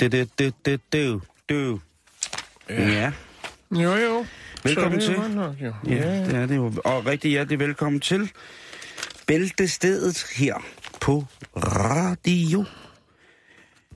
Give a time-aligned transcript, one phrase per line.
[0.00, 1.80] Det, det, det, det, det, det.
[2.68, 3.12] Ja.
[3.70, 4.26] Jo, jo.
[4.64, 5.16] Velkommen er til.
[5.34, 5.72] Nok, jo.
[5.88, 6.72] Ja, det er det jo.
[6.84, 8.30] Og rigtig hjertelig velkommen til
[9.26, 10.54] Bæltestedet her
[11.00, 11.24] på
[11.56, 12.64] radio.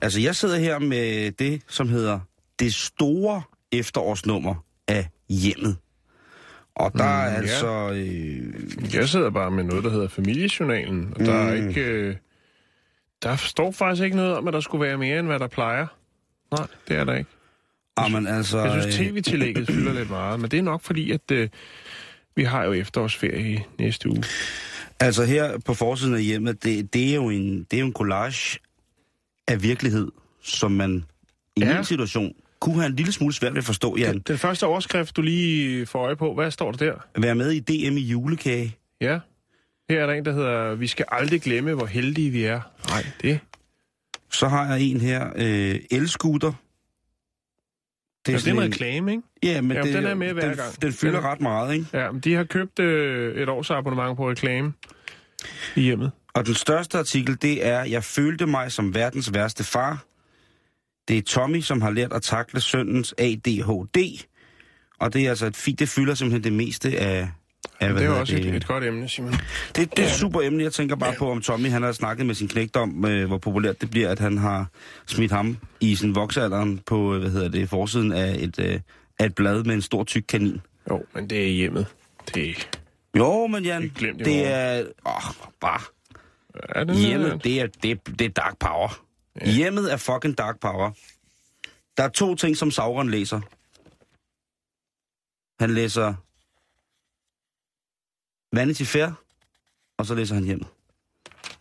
[0.01, 2.19] Altså, jeg sidder her med det, som hedder
[2.59, 4.55] det store efterårsnummer
[4.87, 5.77] af hjemmet.
[6.75, 7.39] Og der er Mm, ja.
[7.41, 7.91] altså...
[7.93, 11.67] Øh, Jeg sidder bare med noget, der hedder familiejournalen, og der er Mm.
[11.69, 11.81] ikke...
[11.81, 12.15] Øh,
[13.23, 15.87] der står faktisk ikke noget om, at der skulle være mere, end hvad der plejer.
[16.51, 17.29] Nej, det er der ikke.
[17.97, 18.59] amen, altså...
[18.59, 21.49] Jeg synes, øh, tv-tillægget fylder lidt meget, men det er nok fordi, at øh,
[22.35, 24.23] vi har jo efterårsferie i næste uge.
[24.99, 27.93] Altså her på forsiden af hjemmet, det, det, er, jo en, det er jo en
[27.93, 28.59] collage
[29.47, 30.11] af virkelighed,
[30.43, 31.05] som man
[31.55, 31.75] i Ja.
[31.75, 34.13] min situation kunne have en lille smule svært ved at forstå, Jan.
[34.13, 36.93] Den, den første overskrift, du lige får øje på, hvad står der der?
[37.15, 38.77] At være med i DM i julekage.
[39.01, 39.19] Ja,
[39.89, 42.61] her er der en, der hedder, vi skal aldrig glemme, hvor heldige vi er.
[42.89, 43.39] Nej, det
[44.31, 46.53] Så har jeg en her, øh, elskuter.
[48.25, 49.23] det er, det er en reklame, ikke?
[49.43, 50.81] Ja, men Jamen, det, den er med hver den, gang.
[50.81, 51.85] Den fylder Den ret meget, ikke?
[51.93, 54.73] Ja, men de har købt øh, et års abonnement på reklame
[55.75, 56.11] i hjemmet.
[56.33, 60.05] Og den største artikel, det er, jeg følte mig som verdens værste far.
[61.07, 64.25] Det er Tommy, som har lært at takle søndens ADHD.
[64.99, 67.29] Og det er altså et fint, det fylder simpelthen det meste af...
[67.79, 69.31] af det er også et, et godt emne, Simon.
[69.31, 70.63] Det, det er et super emne.
[70.63, 73.37] Jeg tænker bare på, om Tommy han har snakket med sin knægt om, øh, hvor
[73.37, 74.67] populært det bliver, at han har
[75.05, 78.79] smidt ham i sin voksealderen på, øh, hvad hedder det, forsiden af et, øh,
[79.19, 80.61] af et blad med en stor tyk kanin.
[80.89, 81.85] Jo, men det er hjemmet.
[82.35, 82.53] Det er,
[83.17, 84.85] Jo, men Jan, Det er det er...
[85.05, 85.81] Åh, bare...
[86.53, 89.01] er det Hjemmet, det er, det, det er dark power.
[89.41, 89.51] Ja.
[89.51, 90.91] Hjemmet er fucking dark power.
[91.97, 93.41] Der er to ting, som Sauron læser.
[95.59, 96.13] Han læser
[98.55, 99.07] Vanity Fair,
[99.97, 100.67] og så læser han hjemmet.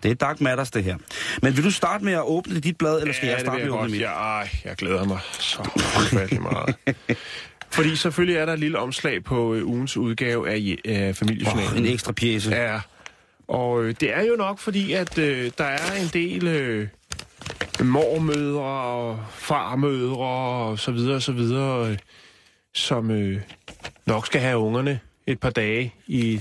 [0.03, 0.97] Det er Dark Matters, det her.
[1.43, 3.66] Men vil du starte med at åbne dit blad, eller skal ja, jeg starte med
[3.66, 4.00] at åbne mit?
[4.00, 6.77] Ja, jeg glæder mig så ufattelig meget.
[7.71, 11.72] Fordi selvfølgelig er der et lille omslag på øh, ugens udgave af, af Familiejournalen.
[11.72, 12.50] Oh, en ekstra pjæse.
[12.50, 12.81] Ja,
[13.49, 16.88] og øh, det er jo nok fordi, at øh, der er en del øh,
[17.84, 21.99] mormødre og farmødre og så videre og så videre, øh,
[22.75, 23.41] som øh,
[24.06, 26.41] nok skal have ungerne et par dage i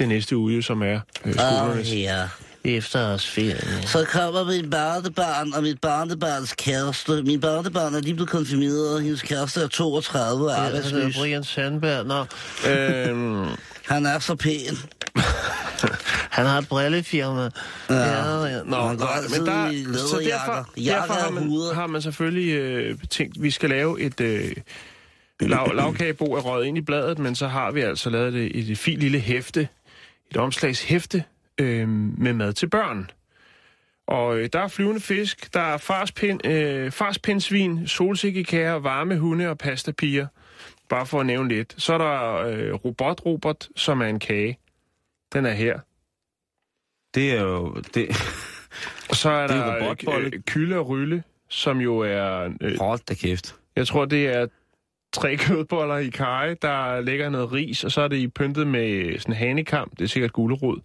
[0.00, 1.90] det næste uge, som er øh, skolernes.
[1.90, 2.28] Åh, ja.
[2.64, 3.82] Efterårsferie.
[3.86, 7.22] Så kommer mit barnebarn og mit barnebarns kæreste.
[7.22, 10.66] Min barnebarn er lige blevet konfirmeret, og hendes kæreste er 32 og Ja, det er
[10.66, 11.16] arbejdsløs.
[11.16, 12.06] Brian Sandberg.
[12.06, 12.24] Nå,
[12.70, 13.46] øhm,
[13.86, 14.78] Han er så pæn.
[16.36, 17.50] han har et brillefirma.
[17.90, 18.46] Ja.
[18.46, 18.62] ja.
[18.64, 22.96] Nå, går nej, altid men der, så derfor, derfor har, man, har man selvfølgelig øh,
[23.10, 24.50] tænkt, at vi skal lave et øh,
[25.40, 28.72] lav, lavkagebo af røget ind i bladet, men så har vi altså lavet det i
[28.72, 29.68] et fint lille hæfte,
[30.30, 31.24] et omslagshæfte
[31.60, 33.10] øh, med mad til børn.
[34.06, 39.58] Og øh, der er flyvende fisk, der er farspind, øh, farspindsvin, solsikkekager, varme hunde og
[39.58, 40.26] pastapiger.
[40.88, 41.74] Bare for at nævne lidt.
[41.78, 44.58] Så er der øh, robot-robot, som er en kage.
[45.32, 45.78] Den er her.
[47.14, 47.74] Det er jo...
[47.94, 48.08] Det...
[49.10, 52.48] Og så er Det er der øh, øh, kylde og rylle, som jo er...
[52.60, 53.56] Øh, Hold da kæft.
[53.76, 54.46] jeg tror, det er
[55.12, 59.18] tre kødboller i kaj, der ligger noget ris, og så er det i pyntet med
[59.18, 60.80] sådan en hanekam, det er sikkert gulerod.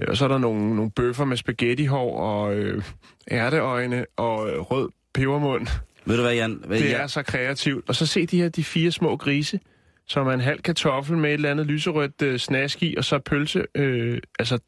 [0.00, 2.82] Øh, Og så er der nogle, nogle bøffer med spaghettihår og øh,
[3.30, 5.66] ærteøjne og øh, rød pebermund.
[6.04, 6.62] Ved du hvad, Jan?
[6.66, 7.88] Hvad, Det jeg- er så kreativt.
[7.88, 9.60] Og så se de her de fire små grise,
[10.06, 13.18] som er en halv kartoffel med et eller andet lyserødt øh, snask i, og så
[13.18, 14.58] pølse, øh, altså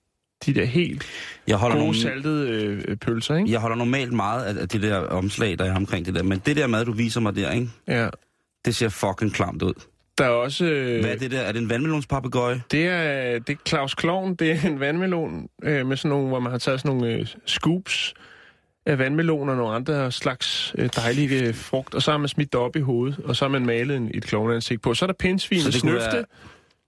[0.47, 1.07] de der helt
[1.47, 1.99] jeg holder gode nogle...
[2.01, 2.51] saltede
[2.89, 3.51] øh, pølser, ikke?
[3.53, 6.23] Jeg holder normalt meget af af det der omslag, der er omkring det der.
[6.23, 7.69] Men det der mad, du viser mig der, ikke?
[7.89, 8.09] Ja.
[8.65, 9.73] Det ser fucking klamt ud.
[10.19, 10.65] Der er også...
[10.65, 11.41] Øh, Hvad er det der?
[11.41, 12.63] Er det en vandmelonspapegøje?
[12.71, 16.41] Det er, det er Claus Klovn, det er en vandmelon øh, med sådan nogle, hvor
[16.41, 18.15] man har taget sådan nogle øh, scoops
[18.87, 22.53] af vandmelon og nogle andre slags øh, dejlige øh, frugt, og så har man smidt
[22.53, 24.95] det op i hovedet, og så har man malet en, et klovneansigt på.
[24.95, 26.25] Så er der pindsvin og snøfte, være-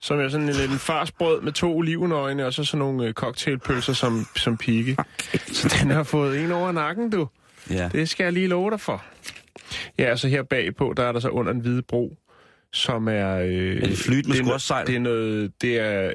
[0.00, 3.92] som er sådan en, en farsbrød med to olivenøgne, og så sådan nogle øh, cocktailpølser
[3.92, 4.96] som, som pigge.
[5.46, 7.28] Så den har fået en over nakken, du.
[7.70, 7.88] Ja.
[7.92, 9.04] Det skal jeg lige love dig for.
[9.99, 12.16] Ja, så her bagpå, der er der så under en hvide bro,
[12.72, 13.37] som er...
[13.38, 14.87] Øh, Er det flyet med er squashsejl?
[14.87, 15.52] Det er noget...
[15.62, 16.12] Det er...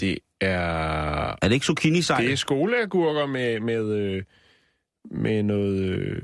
[0.00, 0.58] Det er...
[1.30, 2.24] Er det ikke zucchini sejl?
[2.24, 4.22] Det er skoleagurker med, med, øh,
[5.10, 6.22] med noget, øh,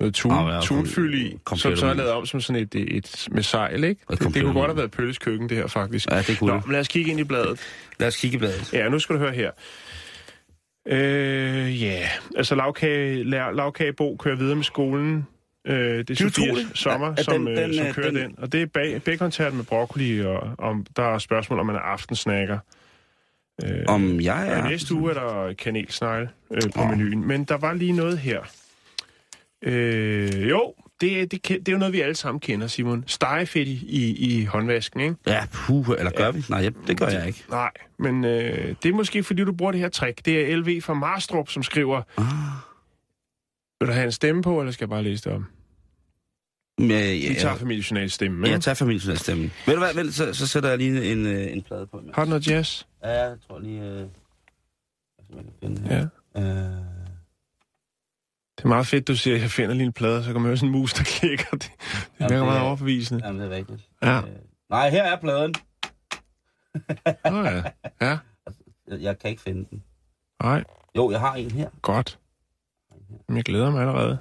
[0.00, 3.28] noget tun, Ah, ja, tunfyld i, som så er lavet om som sådan et, et,
[3.30, 4.00] med sejl, ikke?
[4.10, 6.10] Det, det kunne godt have været Pølles køkken, det her faktisk.
[6.10, 6.66] Ja, det kunne Nå, det.
[6.66, 7.60] men lad os kigge ind i bladet.
[7.98, 8.72] Lad os kigge i bladet.
[8.72, 9.50] Ja, nu skal du høre her.
[10.88, 15.26] Øh, ja, altså lavkage, lavkagebo kører videre med skolen.
[15.66, 16.78] Øh, det er utroligt.
[16.78, 18.34] sommer, Ja, som, den- den, den, som øh, kører den, den-.
[18.38, 19.02] Og det er bag,
[19.54, 22.58] med broccoli, og om, der er spørgsmål, om man er aftensnacker.
[23.64, 24.68] Øh, Om jeg er...
[24.68, 26.90] Næste uge er der kanelsnegle øh, på Åh.
[26.90, 28.40] menuen, men der var lige noget her.
[29.62, 33.04] Øh, jo, det, det, det er jo noget, vi alle sammen kender, Simon.
[33.06, 35.14] Stegefedt i, i, i håndvasken, ikke?
[35.26, 36.44] Ja, puh, eller gør vi?
[36.48, 37.44] Nej, det gør jeg ikke.
[37.50, 40.24] Nej, men øh, det er måske, fordi du bruger det her trick.
[40.24, 42.02] Det er LV fra Marstrup, som skriver...
[42.16, 42.24] Ah.
[43.80, 45.46] Vil du have en stemme på, eller skal jeg bare læse det om?
[46.78, 48.62] Men, Vi tager ja, familiejournal stemme, jeg ikke?
[48.62, 49.50] tager familien stemme.
[49.66, 52.02] Ved du hvad, vent, så, så sætter jeg lige en, øh, en plade på.
[52.14, 52.84] Har du noget jazz?
[53.04, 53.82] Ja, jeg tror lige...
[53.82, 53.96] Øh...
[53.96, 54.06] jeg
[55.32, 56.08] kan finde her.
[56.36, 56.40] Ja.
[56.42, 56.99] Øh...
[58.60, 60.48] Det er meget fedt, du siger, at jeg finder lige en plade, så kan man
[60.48, 61.44] høre sådan en mus, der klikker.
[61.50, 61.72] Det, det
[62.20, 63.26] Jamen, virker meget er- overbevisende.
[63.26, 63.88] Jamen, det er rigtigt.
[64.02, 64.18] Ja.
[64.18, 64.24] Øh...
[64.70, 65.54] Nej, her er pladen.
[67.30, 67.62] Nå ja.
[68.00, 68.18] Ja,
[68.90, 69.82] Jeg, jeg kan ikke finde den.
[70.42, 70.64] nej,
[70.96, 71.68] Jo, jeg har en her.
[71.82, 72.18] godt.
[73.28, 74.18] Jamen, Jeg glæder mig allerede.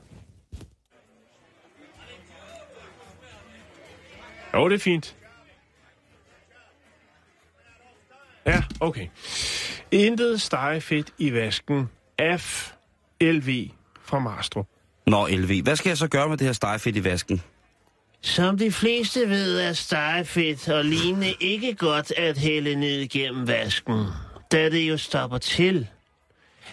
[4.53, 5.15] Jo, det er fint.
[8.45, 9.07] Ja, okay.
[9.91, 11.89] Intet stegefedt i vasken.
[12.37, 12.73] F.
[13.21, 13.69] LV
[14.09, 14.67] fra Marstrup.
[15.07, 15.63] Nå, LV.
[15.63, 17.41] Hvad skal jeg så gøre med det her stegefedt i vasken?
[18.21, 24.05] Som de fleste ved, er stegefedt og lignende ikke godt at hælde ned gennem vasken,
[24.51, 25.87] da det jo stopper til.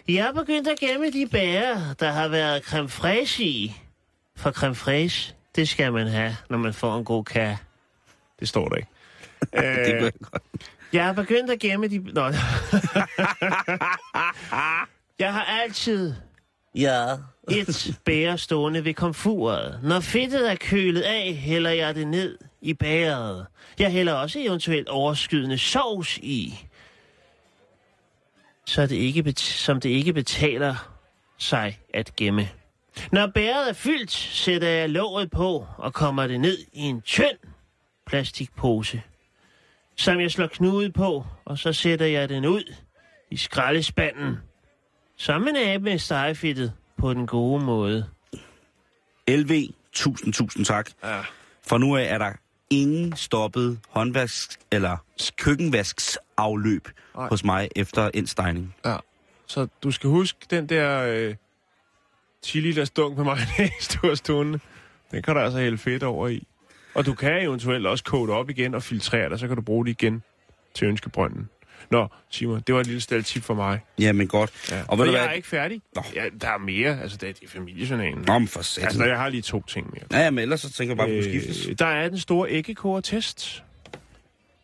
[0.08, 3.76] Jeg er begyndt at gemme de bærer, der har været creme fraiche i.
[4.36, 7.58] For creme fraiche, det skal man have, når man får en god kage.
[8.40, 8.88] Det står der ikke.
[9.52, 10.42] Det jeg godt.
[10.92, 11.98] Jeg har begyndt at gemme de...
[11.98, 12.22] Nå.
[15.18, 16.14] jeg har altid
[16.76, 17.14] Ja.
[17.50, 19.80] et bære stående ved komfuret.
[19.82, 23.46] Når fedtet er kølet af, hælder jeg det ned i bæret.
[23.78, 26.66] Jeg hælder også eventuelt overskydende sovs i.
[28.66, 30.92] Så det ikke bet- som det ikke betaler
[31.38, 32.48] sig at gemme.
[33.12, 37.38] Når bæret er fyldt, sætter jeg låget på og kommer det ned i en tynd
[38.06, 39.02] plastikpose,
[39.96, 42.74] som jeg slår knude på, og så sætter jeg den ud
[43.30, 44.36] i skraldespanden,
[45.16, 48.06] som en abe med stegefedtet på den gode måde.
[49.28, 50.90] LV, tusind, tusind tak.
[51.04, 51.20] Ja.
[51.66, 52.32] For nu af er der
[52.70, 54.96] ingen stoppet håndvask eller
[55.38, 57.28] køkkenvasksafløb Nej.
[57.28, 58.74] hos mig efter indstejning.
[58.84, 58.96] Ja.
[59.46, 61.34] Så du skal huske den der øh,
[62.42, 64.60] 10 liters dunk med mayonnaise, du har stående.
[65.10, 66.46] Den kan du altså hælde fedt over i.
[66.94, 69.62] Og du kan eventuelt også koge det op igen og filtrere det, så kan du
[69.62, 70.22] bruge det igen
[70.74, 71.48] til ønskebrønden.
[71.90, 73.80] Nå, Simon, det var et lille staldtip for mig.
[73.98, 74.52] Jamen godt.
[74.70, 74.82] Ja.
[74.88, 75.28] Og ved du jeg hvad?
[75.28, 75.82] er ikke færdig.
[75.94, 76.02] Nå.
[76.14, 77.00] Ja, der er mere.
[77.02, 78.24] Altså, det er i familiejournalen.
[78.26, 78.86] Nå, men for satan.
[78.88, 80.22] Altså, jeg har lige to ting mere.
[80.24, 81.24] Ja, men ellers så tænker jeg bare, at øh...
[81.24, 81.68] skiftes.
[81.78, 83.62] der er den store æggekoger-test.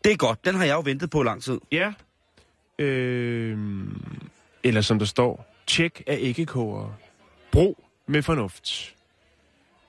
[0.03, 0.45] Det er godt.
[0.45, 1.59] Den har jeg jo ventet på lang tid.
[1.71, 1.93] Ja.
[2.79, 3.57] Øh,
[4.63, 6.97] eller som der står, tjek af æggekoger.
[7.51, 8.93] Brug med fornuft.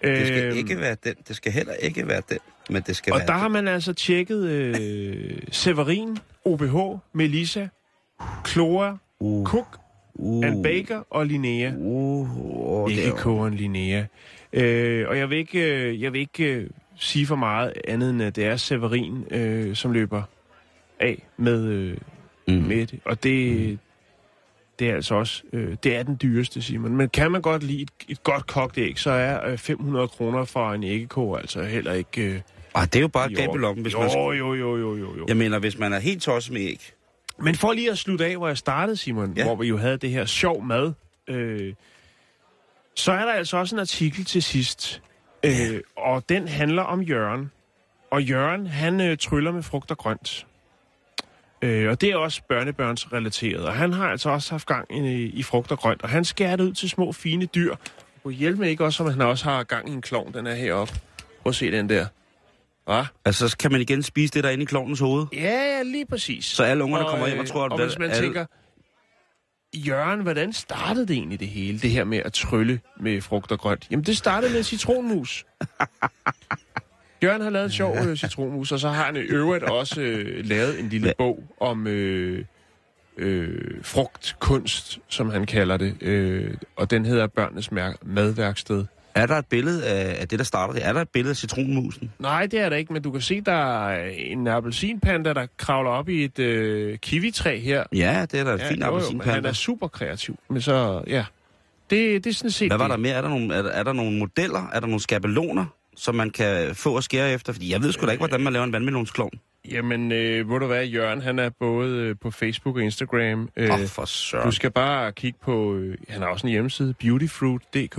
[0.05, 1.15] Det skal Øhm, ikke være den.
[1.29, 2.39] Det skal heller ikke være den.
[2.71, 3.53] Men det skal Og være der har den.
[3.53, 7.69] man altså tjekket øh, Severin, OBH, Melissa,
[8.47, 9.79] Clora, Uh, Cook,
[10.15, 11.73] uh, Ann Baker og Linnea.
[11.77, 14.05] Uh, det Ikke kogeren Linnea.
[14.53, 18.23] Øh, og jeg vil ikke, øh, jeg vil ikke øh, sige for meget andet end,
[18.23, 20.23] at det er Severin, øh, som løber
[21.01, 21.97] af med, øh,
[22.49, 22.55] Mm.
[22.55, 23.01] med det.
[23.05, 23.79] Og det,
[24.79, 26.97] det er altså også, øh, det er den dyreste, Simon.
[26.97, 30.45] Men kan man godt lide et, et godt kogt æg, så er øh, 500 kroner
[30.45, 32.23] for en æggekoger altså heller ikke...
[32.23, 32.41] Øh,
[32.75, 34.11] Ah, det er jo bare et gab i lommen, hvis jo, man...
[34.11, 35.25] jo, jo, jo, jo, jo.
[35.29, 36.93] Jeg mener, hvis man er helt tosset med æg.
[37.39, 39.41] Men for lige at slutte af, hvor jeg startede, Simon, Ja.
[39.41, 39.45] ja.
[39.47, 40.93] hvor vi jo havde det her sjov mad,
[41.29, 41.75] øh,
[42.95, 45.03] så er der altså også en artikel til sidst,
[45.45, 47.51] øh, og den handler om Jørgen.
[48.11, 50.47] Og Jørgen, han øh, tryller med frugt og grønt.
[51.63, 53.65] Øh, og det er også børnebørnsrelateret.
[53.65, 56.03] Og han har altså også haft gang i, i frugt og grønt.
[56.03, 57.75] Og han skærer det ud til små, fine dyr.
[58.25, 60.55] Og hjælp mig ikke også, om han også har gang i en klovn, den er
[60.55, 60.95] heroppe.
[61.43, 62.07] Prøv at se den der.
[62.85, 63.07] Hva?
[63.25, 65.27] Altså, så kan man igen spise det, der er inde i klovnens hoved.
[65.33, 66.45] Ja, ja, lige præcis.
[66.45, 67.73] Så alle ungerne kommer hjem og tror, at...
[67.73, 68.47] og hvis man alle- tænker,
[69.77, 73.59] Jørgen, hvordan startede det egentlig det hele, det her med at trylle med frugt og
[73.59, 73.87] grønt?
[73.91, 75.45] Jamen, det startede med citronmus.
[77.23, 80.45] Jørgen har lavet en sjov øh, citronmus, og så har han i øvrigt også øh,
[80.45, 82.45] lavet en lille bog om øh,
[83.17, 86.03] øh, frugtkunst, som han kalder det.
[86.03, 87.71] Øh, og den hedder Børnenes
[88.03, 88.85] Madværksted.
[89.15, 90.87] Er der et billede af, det, der starter det?
[90.87, 92.13] Er der et billede af citronmusen?
[92.19, 95.91] Nej, det er der ikke, men du kan se, der er en appelsinpanda, der kravler
[95.91, 97.85] op i et øh, kiwitræ her.
[97.93, 99.49] Ja, det er da et fint jo, jo, men han appelsinpanda.
[99.49, 100.39] er super kreativ.
[100.51, 101.25] Men så, ja.
[101.91, 103.15] Det, det er sådan set Hvad var der mere?
[103.15, 104.71] Er der, nogle, er, der, er der nogle modeller?
[104.73, 105.65] Er der nogle skabeloner,
[105.97, 107.53] som man kan få og skære efter?
[107.53, 109.41] Fordi jeg ved sgu da ikke, hvordan man laver en vandmelonsklovn.
[109.71, 113.49] Jamen, øh, ved du hvad, Jørgen, han er både øh, på Facebook og Instagram.
[113.57, 114.45] Øh, Åh, oh, for søren.
[114.47, 117.99] du skal bare kigge på, øh, han har også en hjemmeside, beautyfruit.dk.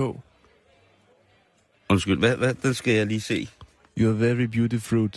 [1.90, 3.50] Undskyld, hvad, hvad, den skal jeg lige se.
[4.00, 5.12] You're very beautiful.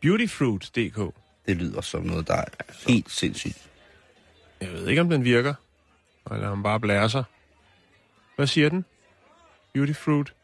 [0.00, 1.14] Beautyfruit.dk.
[1.46, 2.44] Det lyder som noget, der er
[2.88, 3.70] helt sindssygt.
[4.60, 5.54] Jeg ved ikke, om den virker.
[6.30, 7.24] Eller om bare blærer sig.
[8.36, 8.84] Hvad siger den?
[9.72, 10.34] Beautyfruit.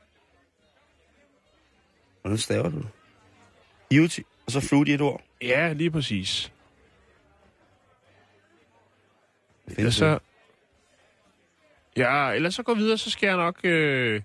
[2.23, 2.85] Hvordan staver du?
[3.91, 5.23] Beauty, og så fruit i et ord.
[5.43, 6.53] Ja, lige præcis.
[9.69, 10.19] Findes så...
[11.97, 13.61] Ja, ellers så gå videre, så skal jeg nok...
[13.65, 14.23] Øh...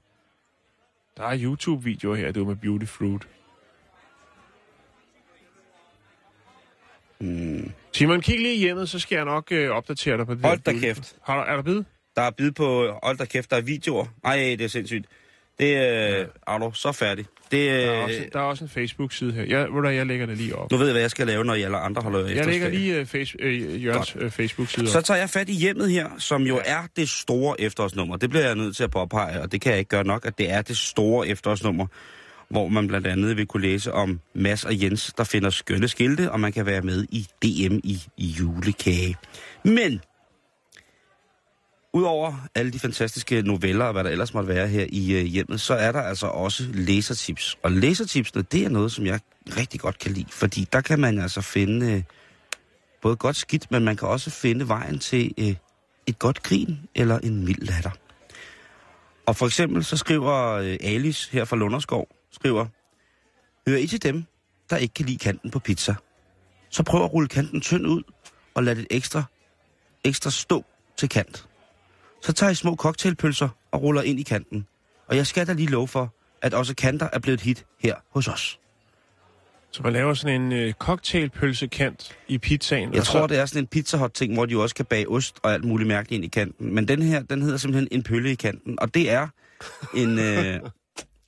[1.17, 3.27] Der er YouTube-videoer her, det er med Beautyfruit.
[7.19, 7.71] Mm.
[7.91, 10.59] Simon, kig lige i hjemmet, så skal jeg nok øh, opdatere dig på det Hold
[10.59, 11.15] da Beauty- kæft.
[11.23, 11.83] Har der, er der bid?
[12.15, 14.05] Der er bid på, hold da kæft, der er videoer.
[14.23, 15.05] Ej, det er sindssygt.
[15.59, 17.25] Det er, øh, er du så færdig.
[17.51, 19.43] Det, Der er øh, også, der er også en Facebook-side her.
[19.43, 20.71] Jeg, ved du, jeg lægger det lige op.
[20.71, 22.95] nu ved jeg, hvad jeg skal lave, når I alle andre holder Jeg lægger lige
[22.99, 25.03] øh, face, øh, Jørgens øh, Facebook-side Så op.
[25.03, 28.17] tager jeg fat i hjemmet her, som jo er det store efterårsnummer.
[28.17, 30.37] Det bliver jeg nødt til at påpege, og det kan jeg ikke gøre nok, at
[30.37, 31.87] det er det store efterårsnummer,
[32.49, 36.31] hvor man blandt andet vil kunne læse om Mads og Jens, der finder skønne skilte,
[36.31, 39.15] og man kan være med i DM i, i julekage.
[39.65, 40.01] Men,
[41.93, 45.61] udover alle de fantastiske noveller og hvad der ellers måtte være her i øh, hjemmet,
[45.61, 47.57] så er der altså også læsertips.
[47.63, 49.19] Og læsertipsene, det er noget, som jeg
[49.57, 51.91] rigtig godt kan lide, fordi der kan man altså finde...
[51.91, 52.03] Øh,
[53.03, 55.55] både godt skidt, men man kan også finde vejen til øh,
[56.07, 57.91] et godt grin eller en mild latter.
[59.25, 62.65] Og for eksempel så skriver øh, Alice her fra Lunderskov, skriver,
[63.67, 64.23] Hører I til dem,
[64.69, 65.95] der ikke kan lide kanten på pizza?
[66.69, 68.03] Så prøv at rulle kanten tynd ud
[68.53, 69.23] og lad det ekstra,
[70.03, 70.65] ekstra stå
[70.97, 71.47] til kant.
[72.23, 74.67] Så tager I små cocktailpølser og ruller ind i kanten.
[75.07, 77.95] Og jeg skal da lige love for, at også kanter er blevet et hit her
[78.09, 78.59] hos os.
[79.71, 82.93] Så man laver sådan en øh, cocktailpølsekant i pizzaen.
[82.93, 85.09] Jeg tror, så, det er sådan en pizza hot ting, hvor de også kan bage
[85.09, 86.73] ost og alt muligt mærkeligt ind i kanten.
[86.73, 88.79] Men den her, den hedder simpelthen en pølle i kanten.
[88.79, 89.27] Og det er
[89.95, 90.59] en, øh,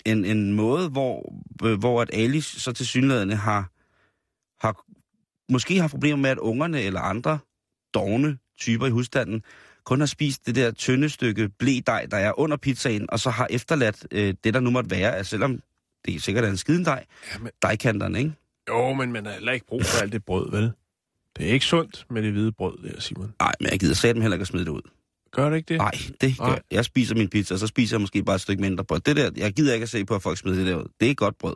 [0.06, 1.34] en, en måde, hvor,
[1.64, 3.72] øh, hvor at Alice så til synlædende har,
[4.68, 4.84] har
[5.52, 7.40] måske har problemer med, at ungerne eller andre
[7.94, 9.44] dogne typer i husstanden
[9.86, 13.48] kun har spist det der tynde stykke blædej, der er under pizzaen, og så har
[13.50, 15.60] efterladt øh, det, der nu måtte være, at selvom
[16.06, 17.52] det sikkert er en skidendej, Jamen.
[17.62, 18.34] dejkanterne, ikke?
[18.70, 20.72] Jo, men man har heller ikke brug for alt det brød, vel?
[21.38, 23.34] Det er ikke sundt med det hvide brød der, Simon.
[23.40, 24.82] Nej, men jeg gider satme heller ikke at smide det ud.
[25.32, 25.78] Gør det ikke det?
[25.78, 26.62] Nej, det gør jeg.
[26.72, 29.00] Jeg spiser min pizza, og så spiser jeg måske bare et stykke mindre brød.
[29.00, 30.88] Det der, jeg gider ikke at se på, at folk smider det der ud.
[31.00, 31.56] Det er godt brød.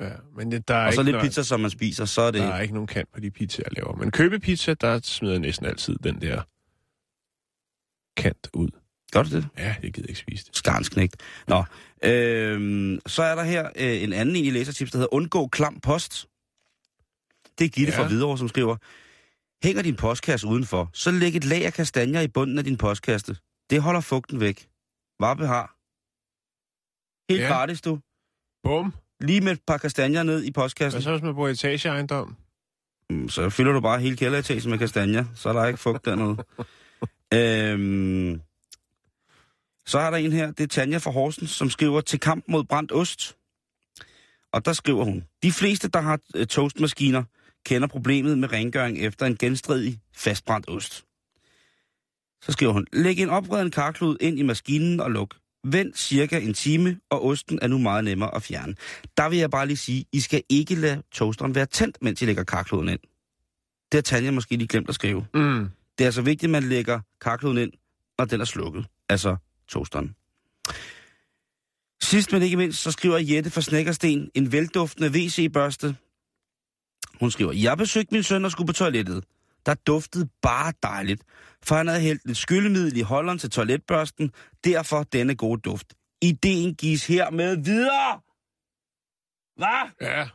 [0.00, 2.22] Ja, men det, der er Og så ikke lidt noget, pizza, som man spiser, så
[2.22, 2.40] er det...
[2.40, 3.96] Der er ikke nogen kant på de pizzaer, jeg laver.
[3.96, 6.42] Men købepizza, der smider jeg næsten altid den der
[8.16, 8.68] kant ud.
[9.12, 9.48] Gør du det?
[9.58, 10.56] Ja, jeg gider ikke spise det.
[10.56, 11.16] Skarnsknægt.
[11.48, 11.64] Nå,
[12.04, 15.80] øhm, så er der her øh, en anden en i læsertips, der hedder Undgå klam
[15.80, 16.26] post.
[17.58, 17.98] Det er Gitte Ja.
[17.98, 18.76] fra Hvidovre, som skriver,
[19.64, 23.36] Hænger din postkasse udenfor, så læg et lag af kastanjer i bunden af din postkasse.
[23.70, 24.68] Det holder fugten væk.
[25.20, 25.76] Varpe har.
[27.32, 27.46] Helt Ja.
[27.46, 27.52] ja.
[27.54, 27.98] gratis, du.
[28.62, 28.94] Bum.
[29.20, 30.96] Lige med et par kastanjer ned i postkassen.
[30.96, 32.36] Hvad så, hvis man bor i etageejendom?
[33.10, 36.36] Mm, Så fylder du bare hele kælderetagen med kastanjer, så er der ikke fugt dernede.
[37.32, 38.40] øhm,
[39.86, 42.64] så er der en her, det er Tanja fra Horsens, som skriver til kamp mod
[42.64, 43.36] brændt ost.
[44.52, 47.24] Og der skriver hun, de fleste, der har øh, toastmaskiner,
[47.66, 51.04] kender problemet med rengøring efter en genstridig fastbrændt ost.
[52.42, 55.36] Så skriver hun, læg en opreden karklud ind i maskinen og luk.
[55.64, 58.74] Vent cirka en time, og osten er nu meget nemmere at fjerne.
[59.16, 62.24] Der vil jeg bare lige sige, I skal ikke lade toasteren være tændt, mens I
[62.24, 63.00] lægger karkluden ind.
[63.92, 65.26] Det har Tanja måske lige glemt at skrive.
[65.34, 65.68] Mm.
[66.02, 67.72] Det er altså vigtigt, at man lægger karkluden ind,
[68.18, 68.86] når den er slukket.
[69.08, 69.36] Altså
[69.68, 70.16] toasteren.
[72.02, 75.96] Sidst men ikke mindst, så skriver Jette fra Snækkersten en velduftende WC-børste.
[77.20, 79.24] Hun skriver, jeg besøgte min søn og skulle på toilettet.
[79.66, 81.22] Der duftede bare dejligt,
[81.64, 84.30] for han havde hældt lidt skyllemiddel i holderen til toiletbørsten,
[84.64, 85.94] derfor denne gode duft.
[86.22, 88.20] Ideen gives her med videre.
[89.56, 90.08] Hvad?
[90.08, 90.28] Ja.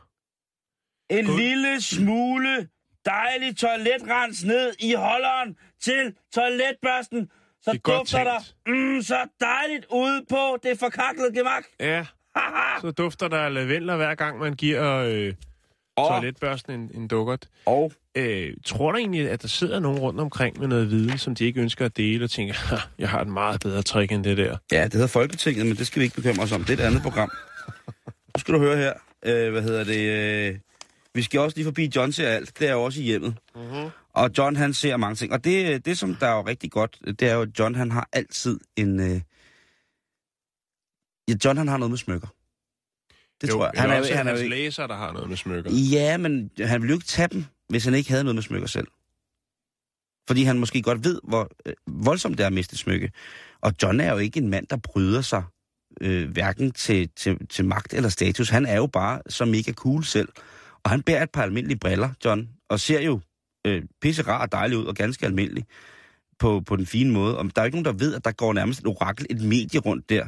[1.10, 2.68] En God- lille smule
[3.06, 7.30] dejlig toiletrens ned i holderen til toiletbørsten.
[7.62, 11.64] Så Det er godt dufter der mm, så dejligt ude på det forkaklede gemak.
[11.80, 12.04] Ja.
[12.80, 15.34] Så dufter der lavendler hver gang, man giver øh,
[15.98, 17.48] toiletbørsten en, en dukkert.
[17.66, 21.34] og Øh, tror du egentlig, at der sidder nogen rundt omkring med noget viden, som
[21.34, 24.24] de ikke ønsker at dele, og tænker, "Ha, jeg har et meget bedre trick end
[24.24, 24.56] det der?
[24.72, 26.64] ja, det hedder Folketinget, men det skal vi ikke bekymre os om.
[26.64, 27.30] Det er et andet program.
[28.06, 28.92] Nu skal du høre her.
[29.24, 30.00] Øh, hvad hedder det?
[30.50, 30.58] Øh,
[31.14, 32.58] vi skal også lige forbi John ser alt.
[32.58, 33.36] Det er jo også i hjemmet.
[33.54, 33.90] Mm-hmm.
[34.12, 35.32] Og John, han ser mange ting.
[35.32, 37.90] Og det, det som der er jo rigtig godt, det er jo, at John, han
[37.90, 39.00] har altid en...
[39.00, 39.20] Øh...
[41.28, 42.28] Ja, John, han har noget med smykker.
[43.40, 43.72] Det tror jeg.
[43.80, 45.70] Han er, jo- også han er jo hans læser, der har noget med smykker.
[45.70, 48.68] Ja, men han ville jo ikke tage dem, hvis han ikke havde noget med smykker
[48.68, 48.88] selv.
[50.28, 53.12] Fordi han måske godt ved, hvor øh, voldsomt det er at miste smykke.
[53.60, 55.42] Og John er jo ikke en mand, der bryder sig
[56.00, 58.48] øh, hverken til, til, til magt eller status.
[58.48, 60.28] Han er jo bare så mega cool selv.
[60.84, 63.20] Og han bærer et par almindelige briller, John, og ser jo
[63.66, 65.64] øh, pisse rar og dejlig ud og ganske almindelig
[66.38, 67.38] på, på den fine måde.
[67.38, 69.80] Og der er ikke nogen, der ved, at der går nærmest et orakel, et medie
[69.80, 70.26] rundt der.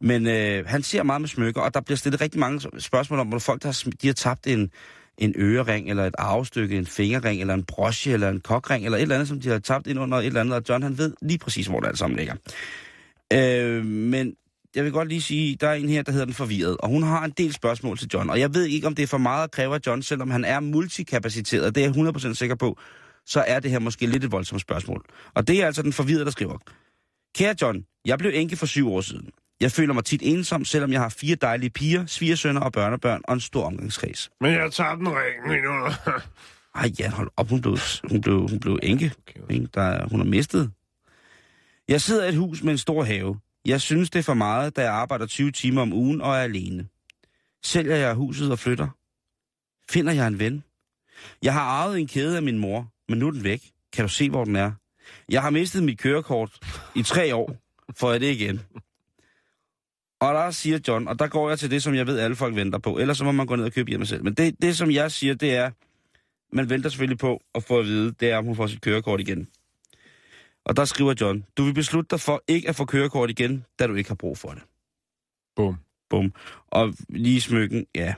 [0.00, 3.26] Men øh, han ser meget med smykker, og der bliver stillet rigtig mange spørgsmål om,
[3.26, 4.70] hvor folk der har, de har tabt en,
[5.18, 9.02] en ørering, eller et arvestykke, en fingerring, eller en broche, eller en kokring, eller et
[9.02, 11.14] eller andet, som de har tabt ind under et eller andet, og John han ved
[11.22, 12.34] lige præcis, hvor det alt sammen ligger.
[13.32, 14.34] Øh, men
[14.76, 17.02] jeg vil godt lige sige, der er en her, der hedder Den Forvirret, og hun
[17.02, 19.44] har en del spørgsmål til John, og jeg ved ikke, om det er for meget
[19.44, 22.78] at kræve af John, selvom han er multikapaciteret, det er jeg 100% sikker på,
[23.26, 25.04] så er det her måske lidt et voldsomt spørgsmål.
[25.34, 26.58] Og det er altså Den Forvirret, der skriver,
[27.36, 29.28] Kære John, jeg blev enke for syv år siden.
[29.60, 33.34] Jeg føler mig tit ensom, selvom jeg har fire dejlige piger, svigersønner og børnebørn og
[33.34, 34.30] en stor omgangskreds.
[34.40, 35.72] Men jeg tager den ringen endnu.
[36.74, 37.78] Ej, ja, hold op, hun blev,
[38.10, 39.12] hun blev, hun blev enke.
[39.50, 39.68] Ikke?
[39.74, 40.70] Der, er- hun har mistet.
[41.88, 43.36] Jeg sidder i et hus med en stor have.
[43.66, 46.40] Jeg synes, det er for meget, da jeg arbejder 20 timer om ugen og er
[46.42, 46.88] alene.
[47.62, 48.88] Sælger jeg huset og flytter?
[49.90, 50.64] Finder jeg en ven?
[51.42, 53.62] Jeg har arvet en kæde af min mor, men nu er den væk.
[53.92, 54.72] Kan du se, hvor den er?
[55.28, 56.58] Jeg har mistet mit kørekort
[56.96, 57.56] i tre år.
[57.96, 58.60] Får jeg det igen?
[60.20, 62.54] Og der siger John, og der går jeg til det, som jeg ved, alle folk
[62.54, 62.98] venter på.
[62.98, 64.24] Ellers så må man gå ned og købe hjemme selv.
[64.24, 65.70] Men det, det, som jeg siger, det er,
[66.52, 69.20] man venter selvfølgelig på at få at vide, det er, om hun får sit kørekort
[69.20, 69.48] igen.
[70.64, 73.86] Og der skriver John, du vil beslutte dig for ikke at få kørekort igen, da
[73.86, 74.62] du ikke har brug for det.
[75.56, 75.76] Bum.
[76.10, 76.32] Bum.
[76.66, 78.14] Og lige smykken, ja.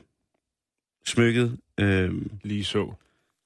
[1.07, 2.92] Smykket, øh, Lige så.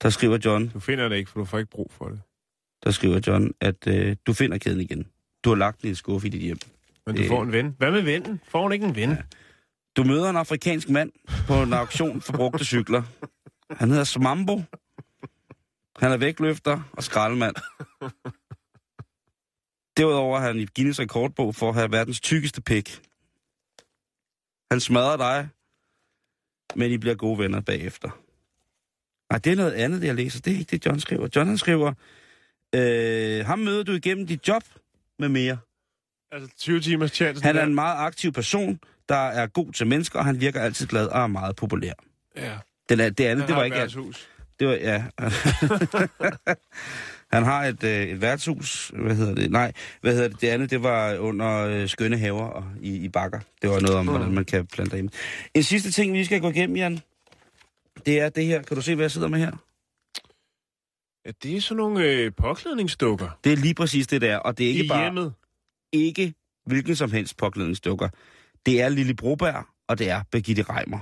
[0.03, 2.21] der skriver John, Du finder det ikke, for du får ikke brug for det.
[2.85, 5.07] der skriver John, at øh, du finder kæden igen.
[5.45, 6.59] Du har lagt den i en skuffe i dit hjem.
[7.07, 7.29] Men du Øh.
[7.29, 7.75] får en ven.
[7.79, 8.41] Hvad med vennen?
[8.49, 9.17] Får hun ikke en ven?
[9.97, 11.13] Du møder en afrikansk mand
[11.47, 13.03] på en auktion for brugte cykler.
[13.71, 14.63] Han hedder Smambo.
[15.97, 17.55] Han er vægtløfter og skraldemand.
[19.99, 23.01] Derudover er han i Guinness rekordbog for at have verdens tykkeste pik.
[24.71, 25.49] Han smadrer dig,
[26.75, 28.09] men I bliver gode venner bagefter.
[29.33, 30.41] Nej, det er noget andet, det jeg læser.
[30.41, 31.29] Det er ikke det, John skriver.
[31.37, 31.93] John han skriver,
[32.75, 34.63] øh, ham møder du igennem dit job
[35.19, 35.59] med mere.
[36.33, 37.43] Altså 20 timers chance.
[37.43, 40.87] Han er en meget aktiv person, der er god til mennesker, og han virker altid
[40.87, 41.93] glad og er meget populær.
[42.37, 42.59] Ja,
[42.89, 43.77] Den er, det andet, han det har var ikke...
[43.77, 44.29] værtshus.
[44.61, 45.05] Det var, ja.
[47.31, 49.51] han har et, øh, et værtshus, hvad hedder det?
[49.51, 50.41] Nej, hvad hedder det?
[50.41, 53.41] Det andet, det var under øh, skønne haver og, i, i bakker.
[53.62, 55.11] Det var noget om, hvordan man kan plante derhjemme.
[55.55, 57.01] En sidste ting, vi skal gå igennem, Jan,
[58.07, 58.62] det er det her.
[58.62, 59.53] Kan du se, hvad jeg sidder med her?
[61.27, 63.38] Ja, det er sådan nogle øh, påklædningsdukker.
[63.45, 65.03] Det er lige præcis det der, og det er ikke I bare...
[65.03, 65.33] hjemmet.
[65.93, 66.35] ikke
[66.67, 68.09] hvilken som helst påklædningsdukker.
[68.67, 70.99] Det er Lille Broberg, og det er Birgitte Reimer.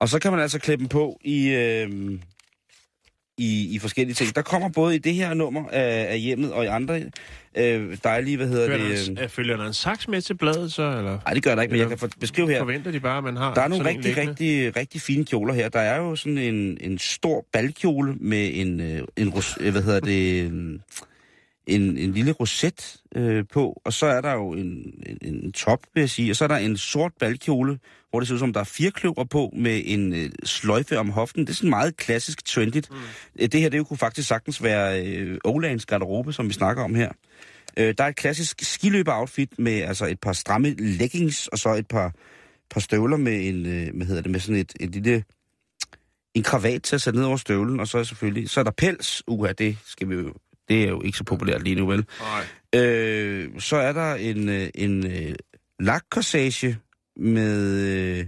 [0.00, 2.18] Og så kan man altså klippe dem på i, øh,
[3.40, 4.34] i, i forskellige ting.
[4.36, 7.02] Der kommer både i det her nummer af, af hjemmet, og i andre
[7.58, 9.06] øh, dejlige, hvad hedder Følger det...
[9.06, 10.82] der, Øh, en, følger der en saks med til bladet, så?
[10.82, 12.58] Eller nej, det gør der ikke, men jeg kan få- beskrive her.
[12.58, 15.54] forventer de bare, at man har Der er nogle en rigtig, rigtig, rigtig fine kjoler
[15.54, 15.68] her.
[15.68, 19.82] Der er jo sådan en, en stor balkjole med en, øh, en ros, øh, hvad
[19.82, 20.82] hedder det, en,
[21.66, 25.78] en, en lille roset øh, på, og så er der jo en, en, en top,
[25.94, 27.78] vil jeg sige, og så er der en sort balkjole,
[28.10, 31.10] hvor det ser ud som, der er fire kløver på med en øh, sløjfe om
[31.10, 31.46] hoften.
[31.46, 32.90] Det er sådan meget klassisk trendigt.
[32.90, 33.48] Mm.
[33.48, 37.12] Det her, det kunne faktisk sagtens være øh, Olagens garderobe, som vi snakker om her.
[37.76, 41.86] Øh, der er et klassisk skiløber-outfit med altså et par stramme leggings, og så et
[41.86, 42.12] par,
[42.70, 45.24] par støvler med en, øh, hvad hedder det, med sådan et, et lille,
[46.34, 48.70] en kravat til at sætte ned over støvlen, og så er selvfølgelig, så er der
[48.70, 50.32] pels, uha, det skal vi jo,
[50.68, 52.04] det er jo ikke så populært lige nu, vel?
[52.20, 52.82] Nej.
[52.82, 55.34] Øh, så er der en, øh, en øh,
[55.80, 56.78] lakkorsage
[57.16, 57.80] med,
[58.18, 58.26] øh,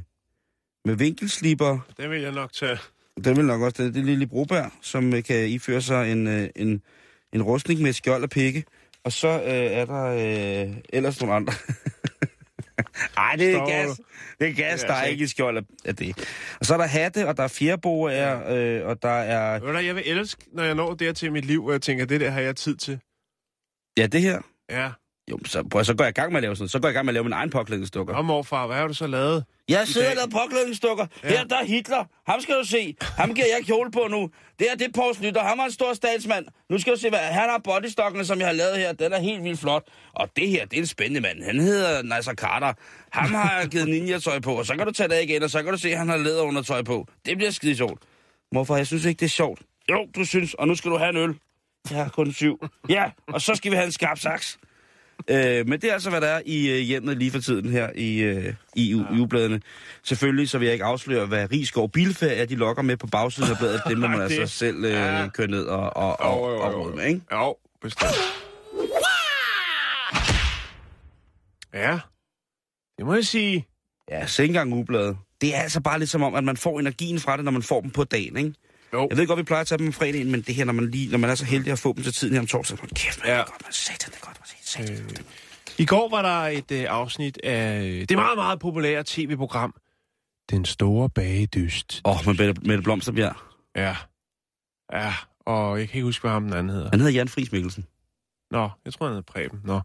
[0.85, 1.79] med vinkelslipper.
[1.97, 2.79] Det vil jeg nok tage.
[3.25, 6.49] Den vil nok også, det er lille Broberg, som øh, kan iføre sig en, øh,
[6.57, 6.83] en,
[7.33, 8.65] en rustning med skjold og pikke.
[9.05, 11.53] Og så øh, er der øh, ellers nogle andre.
[13.17, 14.01] Ej, det er Står- gas.
[14.41, 16.29] Det er gas, Det er der er altså ikke et skjold af- det.
[16.61, 19.61] Og så er der hatte, og der er fjerboer, øh, og der er...
[19.61, 22.05] Ved du, jeg vil elske, når jeg når dertil i mit liv, hvor jeg tænker,
[22.05, 23.01] det der har jeg tid til.
[23.99, 24.41] Ja, det her.
[24.71, 24.91] Ja,
[25.31, 26.93] Jo, så, prøv, så går jeg i gang med at lave sådan Så går jeg
[26.93, 28.15] i gang med at lave min egen påklædningsdukker.
[28.15, 29.45] Nå, morfar, hvad har du så lavet?
[29.69, 31.07] Jeg sidder og laver påklædningsdukker.
[31.23, 31.29] Ja.
[31.29, 32.05] Her der er Hitler.
[32.27, 32.97] Ham skal du se.
[33.01, 34.31] Ham giver jeg kjole på nu.
[34.59, 35.43] Det er det er Poul Slytter.
[35.43, 36.47] Han var en stor statsmand.
[36.71, 38.93] Nu skal du se, hvad han har bodystokkene, som jeg har lavet her.
[38.93, 39.89] Den er helt vildt flot.
[40.13, 41.43] Og det her, det er en spændende mand.
[41.43, 42.73] Han hedder Nasser Carter.
[43.13, 45.51] Ham har jeg givet ninja-tøj på, og så kan du tage det af igen, og
[45.51, 47.07] så kan du se, at han har læderundertøj på.
[47.27, 48.03] Det bliver skide sjovt.
[48.51, 48.77] Hvorfor?
[48.77, 49.61] Jeg synes ikke, det er sjovt.
[49.91, 51.35] Jo, du synes, og nu skal du have en øl.
[51.91, 52.61] Jeg har kun syv.
[52.89, 54.59] Ja, og så skal vi have en skarp saks.
[55.31, 57.91] Øh, men det er altså, hvad der er i øh, hjemmet lige for tiden her
[57.95, 59.61] i, øh, i u- ugebladene.
[60.05, 63.59] Selvfølgelig, så vil jeg ikke afsløre, hvad Rigskov Bilferie de lokker med på bagsiden af
[63.59, 63.81] bladet.
[63.89, 65.29] Det må man altså selv øh, ja.
[65.29, 67.21] køre ned og, og, og, Jo, jo, jo, og råde med, ikke?
[67.33, 68.11] Jo, bestemt.
[71.75, 71.99] Ja,
[72.99, 73.67] det må jeg sige.
[74.11, 75.17] Ja, så ikke engang ugebladet.
[75.41, 77.63] Det er altså bare lidt som om, at man får energien fra det, når man
[77.63, 78.55] får dem på dagen, ikke?
[78.93, 79.07] Jo.
[79.11, 80.91] Jeg ved godt, vi plejer at tage dem om fredagen, men det her, når man,
[80.91, 82.85] lige, når man er så heldig at få dem til tiden her om torsdag, så
[82.95, 83.33] kæft, man, ja.
[83.33, 83.39] Ja.
[83.39, 84.37] det er godt, man satan, det er godt.
[84.81, 85.11] Øh,
[85.79, 89.75] I går var der et øh, afsnit af øh, det meget, meget populære tv-program,
[90.51, 92.01] Den Store Bagedyst.
[92.05, 93.37] Åh, oh, med Mette, Mette Blomsterbjerg.
[93.77, 93.97] Ja.
[94.93, 96.91] Ja, og jeg kan ikke huske, hvad ham den anden hedder.
[96.91, 97.87] Han hedder Jan Friis Mikkelsen.
[98.51, 99.61] Nå, jeg tror, han hedder Preben.
[99.65, 99.81] Nå.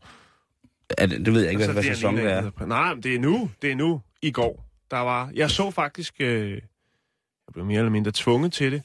[0.98, 2.66] Er det, det ved jeg ikke, hvad, Altså, hvad det er sæson det er.
[2.66, 3.52] Nej, men det er nu.
[3.62, 4.02] Det er nu.
[4.22, 4.66] I går.
[4.92, 5.32] Der var...
[5.34, 6.16] Jeg så faktisk...
[6.20, 8.84] Øh, jeg blev mere eller mindre tvunget til det.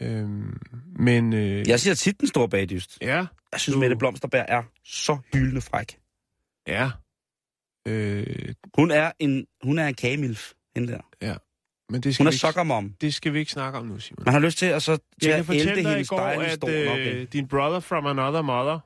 [0.00, 0.56] Øhm,
[0.98, 1.32] men...
[1.32, 2.98] Øh, Jeg siger tit den store bagdyst.
[3.00, 3.26] Ja.
[3.52, 5.98] Jeg synes, Nu- Mette Blomsterberg er så hyldende fræk.
[6.68, 6.90] Ja.
[7.88, 11.38] Øh, Hun er en, hun er en kagemilf, hende der.
[11.92, 12.92] men det skal, Hun er sokkermom.
[13.00, 14.22] det skal vi ikke snakke om nu, Simon.
[14.24, 16.08] Man har lyst til at så Jeg til kan at fortælle ælte dig i hendes
[16.08, 16.70] går, dejlige at stol.
[16.70, 17.14] Okay.
[17.14, 18.78] øh, din brother from another mother,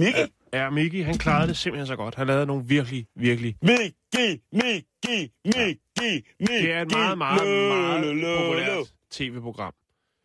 [0.00, 0.26] Mickey?
[0.52, 2.14] ja, Mickey, han klarede det simpelthen så godt.
[2.14, 3.56] Han lavede nogle virkelig, virkelig...
[3.62, 6.62] Mickey, Mickey, Mickey, Mickey.
[6.62, 9.72] Det er et meget, meget, meget populært tv-program.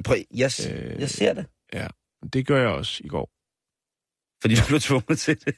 [0.04, 1.46] Prøv, jeg, Øh, jeg ser det,
[2.34, 3.30] Det gør jeg også i går,
[4.42, 5.56] fordi du blev tvunget til det.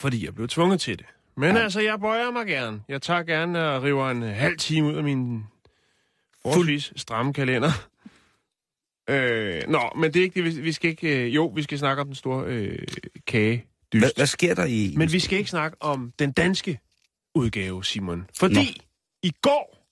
[0.00, 1.06] fordi jeg blev tvunget til det.
[1.36, 1.62] Men Ja.
[1.62, 2.82] altså, jeg bøjer mig gerne.
[2.88, 5.42] Jeg tager gerne og river en halv time ud af min
[6.42, 7.70] forholdsvis stramme kalender.
[9.10, 10.56] Øh, nå, men det er ikke det.
[10.56, 11.24] Vi, vi skal ikke...
[11.26, 12.78] Øh, jo, vi skal snakke om den store øh,
[13.26, 13.64] kage.
[13.92, 14.94] Hvad, hvad sker der i...
[14.96, 16.80] Men vi skal ikke snakke om den danske
[17.34, 18.26] udgave, Simon.
[18.38, 18.60] Fordi Nå.
[19.22, 19.86] i går,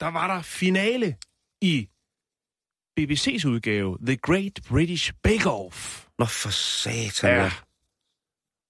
[0.00, 1.16] der var der finale
[1.60, 1.88] i
[3.00, 6.04] BBC's udgave, The Great British Bake Off.
[6.18, 7.30] Nå, for satan.
[7.36, 7.50] Ja.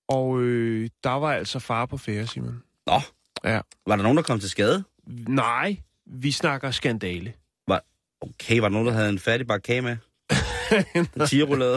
[0.09, 2.62] Og øh, der var altså far på færre, Simon.
[2.87, 3.00] Nå,
[3.44, 3.61] Ja.
[3.87, 4.85] var der nogen, der kom til skade?
[5.28, 7.33] Nej, vi snakker skandale.
[8.22, 9.96] Okay, var der nogen, der havde en færdig bakke kage med?
[11.28, 11.74] Tigerroulade.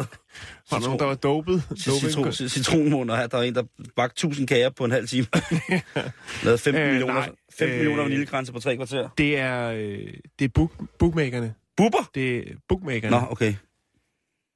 [0.71, 1.63] Var der nogen, der var dopet?
[1.79, 3.27] Citron, citronmåner her.
[3.27, 3.63] Der var en, der
[3.95, 5.27] bagte 1000 kager på en halv time.
[6.43, 7.29] Lavede 15 Øh, øh, millioner, nej.
[7.57, 9.09] 15 Øh, millioner vaniljegrænser på tre kvarter.
[9.17, 11.53] Det er, øh, det er book, bookmakerne.
[11.77, 12.09] Bubber?
[12.15, 13.17] Det er bookmakerne.
[13.19, 13.53] Nå, okay.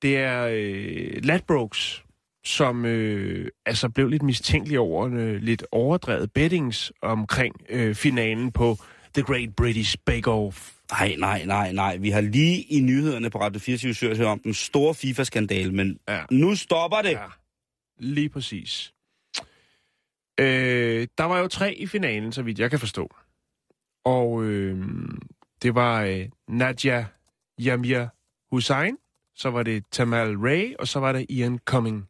[0.01, 2.03] Det er øh, Ladbrokes,
[2.43, 8.77] som øh, altså blev lidt mistænkelig over øh, lidt overdrevet bettings omkring øh, finalen på
[9.13, 10.71] The Great British Bake Off.
[10.91, 11.97] Nej, nej, nej, nej.
[11.97, 16.23] Vi har lige i nyhederne på Radio 24 hørt om den store FIFA-skandale, men Ja.
[16.31, 17.11] nu stopper det.
[17.11, 17.25] Ja,
[17.99, 18.93] lige præcis.
[20.39, 23.15] Øh, der var jo tre i finalen, så vidt jeg kan forstå.
[24.05, 24.77] Og øh,
[25.61, 27.07] det var øh, Nadia
[27.59, 28.05] Yamir
[28.51, 28.97] Hussein,
[29.35, 32.09] så var det Tamal Ray, og så var det Ian Cumming.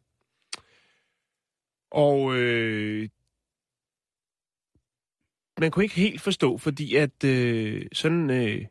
[1.90, 3.08] Og øh,
[5.60, 8.66] man kunne ikke helt forstå, fordi at øh, sådan øh,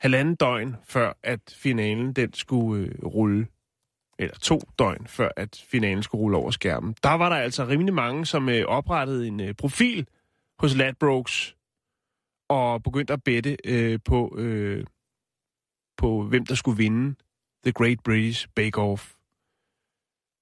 [0.00, 3.46] halvanden døgn før, at finalen den skulle øh, rulle,
[4.18, 7.94] eller to døgn før, at finalen skulle rulle over skærmen, der var der altså rimelig
[7.94, 10.08] mange, som øh, oprettede en øh, profil
[10.58, 11.55] hos Ladbrokes
[12.48, 14.84] og begyndte at bette øh, på, øh,
[15.96, 17.14] på, hvem der skulle vinde
[17.64, 19.14] The Great British Bake Off.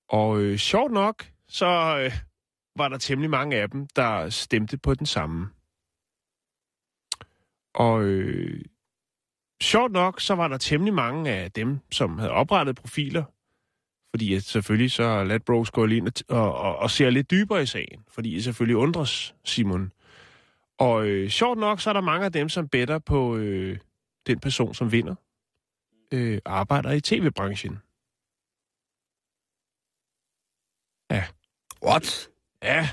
[0.09, 1.67] Og øh, sjovt nok, så
[2.01, 2.13] øh,
[2.77, 5.49] var der temmelig mange af dem, der stemte på den samme.
[7.75, 8.65] Og øh,
[9.63, 13.25] sjovt nok, så var der temmelig mange af dem, som havde oprettet profiler,
[14.11, 17.31] fordi at selvfølgelig så er Ladbrokes går lige ind og, og, og, og ser lidt
[17.31, 19.93] dybere i sagen, fordi I selvfølgelig undres, Simon.
[20.79, 23.79] Og øh, sjovt nok, så er der mange af dem, som better på øh,
[24.27, 25.15] den person, som vinder,
[26.13, 27.79] øh, arbejder i tv-branchen.
[31.87, 32.29] What?
[32.63, 32.89] Ja,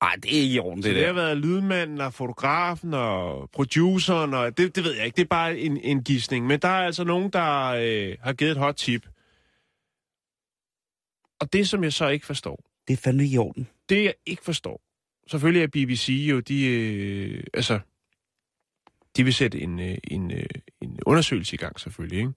[0.00, 3.50] Ej, det er ikke i orden, så det, det har været lydmanden og fotografen og
[3.50, 6.46] produceren, og det, det ved jeg ikke, det er bare en, en gissning.
[6.46, 9.06] Men der er altså nogen, der øh, har givet et hot tip.
[11.40, 13.68] Og det, som jeg så ikke forstår, Det er fandme ikke i orden.
[13.88, 14.80] det jeg ikke forstår,
[15.28, 17.80] selvfølgelig er BBC jo, de, øh, altså,
[19.16, 20.46] de vil sætte en, øh, en, øh,
[20.80, 22.32] en undersøgelse i gang selvfølgelig, ikke?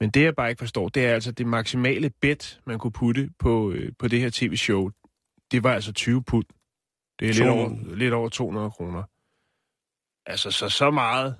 [0.00, 3.30] Men det, jeg bare ikke forstår, det er altså det maksimale bet, man kunne putte
[3.38, 4.90] på, øh, på det her tv-show.
[5.50, 6.46] Det var altså 20 pund.
[7.18, 7.60] Det er lidt 200.
[7.60, 9.02] over, lidt over 200 kroner.
[10.26, 11.36] Altså, så så meget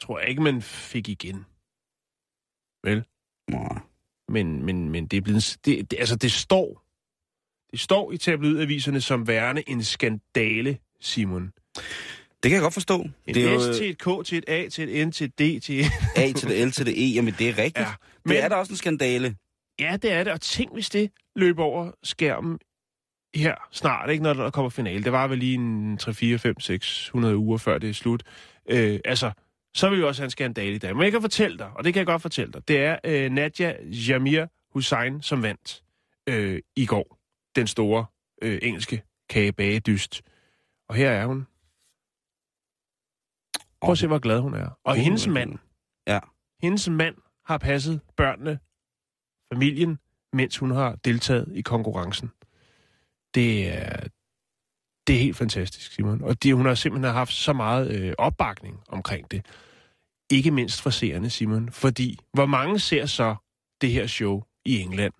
[0.00, 1.46] tror jeg ikke, man fik igen.
[2.82, 3.04] Vel?
[3.50, 3.80] Nej.
[4.28, 5.58] Men, men, men det er blevet...
[5.64, 6.87] Det, det, altså, det står...
[7.70, 11.52] Det står i tabloidaviserne som værende en skandale, Simon.
[12.42, 13.00] Det kan jeg godt forstå.
[13.26, 15.24] En det er jo S til et K til et A til et N til
[15.24, 15.86] et D til et...
[16.16, 17.14] A til det L til det E.
[17.14, 17.78] Jamen, det er rigtigt.
[17.78, 17.92] Ja,
[18.24, 19.36] men- det er da også en skandale.
[19.80, 20.32] Ja, det er det.
[20.32, 22.58] Og tænk, hvis det løber over skærmen
[23.34, 25.04] her snart, ikke, når der kommer finale.
[25.04, 28.22] Det var vel lige en 3, 4, 5, 6, 100 uger før det er slut.
[28.70, 29.30] Øh, altså,
[29.74, 30.96] så vil vi også have en skandale i dag.
[30.96, 33.30] Men jeg kan fortælle dig, og det kan jeg godt fortælle dig, det er øh,
[33.30, 33.74] Nadia
[34.08, 35.82] Jamir Hussein, som vandt
[36.28, 37.17] øh, i går.
[37.58, 38.06] Den store
[38.42, 40.22] øh, engelske kagebagedyst.
[40.88, 41.46] Og her er hun.
[43.80, 44.68] Prøv at se, hvor glad hun er.
[44.84, 45.58] Og Hun hendes mand,
[46.06, 46.18] Ja.
[46.62, 47.16] hendes mand
[47.46, 48.58] har passet børnene,
[49.52, 49.98] familien,
[50.32, 52.30] mens hun har deltaget i konkurrencen.
[53.34, 54.08] Det er,
[55.06, 56.22] det er helt fantastisk, Simon.
[56.22, 59.46] Og det, hun har simpelthen haft så meget øh, opbakning omkring det.
[60.32, 61.72] Ikke mindst fra seerne, Simon.
[61.72, 63.36] Fordi, hvor mange ser så
[63.80, 65.12] det her show i England?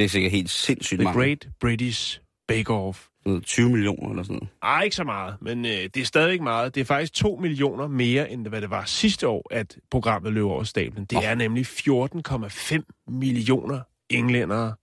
[0.00, 1.20] Det er sikkert helt sindssygt The mange.
[1.20, 3.06] Great British Bake Off.
[3.26, 4.48] Noget 20 millioner eller sådan noget.
[4.62, 6.74] Ej, ikke så meget, men øh, det er stadigvæk meget.
[6.74, 10.44] Det er faktisk 2 millioner mere, end hvad det var sidste år, at programmet løb
[10.44, 11.04] over stablen.
[11.04, 11.24] Det Åh.
[11.24, 14.74] er nemlig 14,5 millioner englændere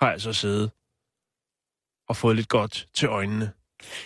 [0.00, 0.70] har altså siddet
[2.08, 3.50] og fået lidt godt til øjnene.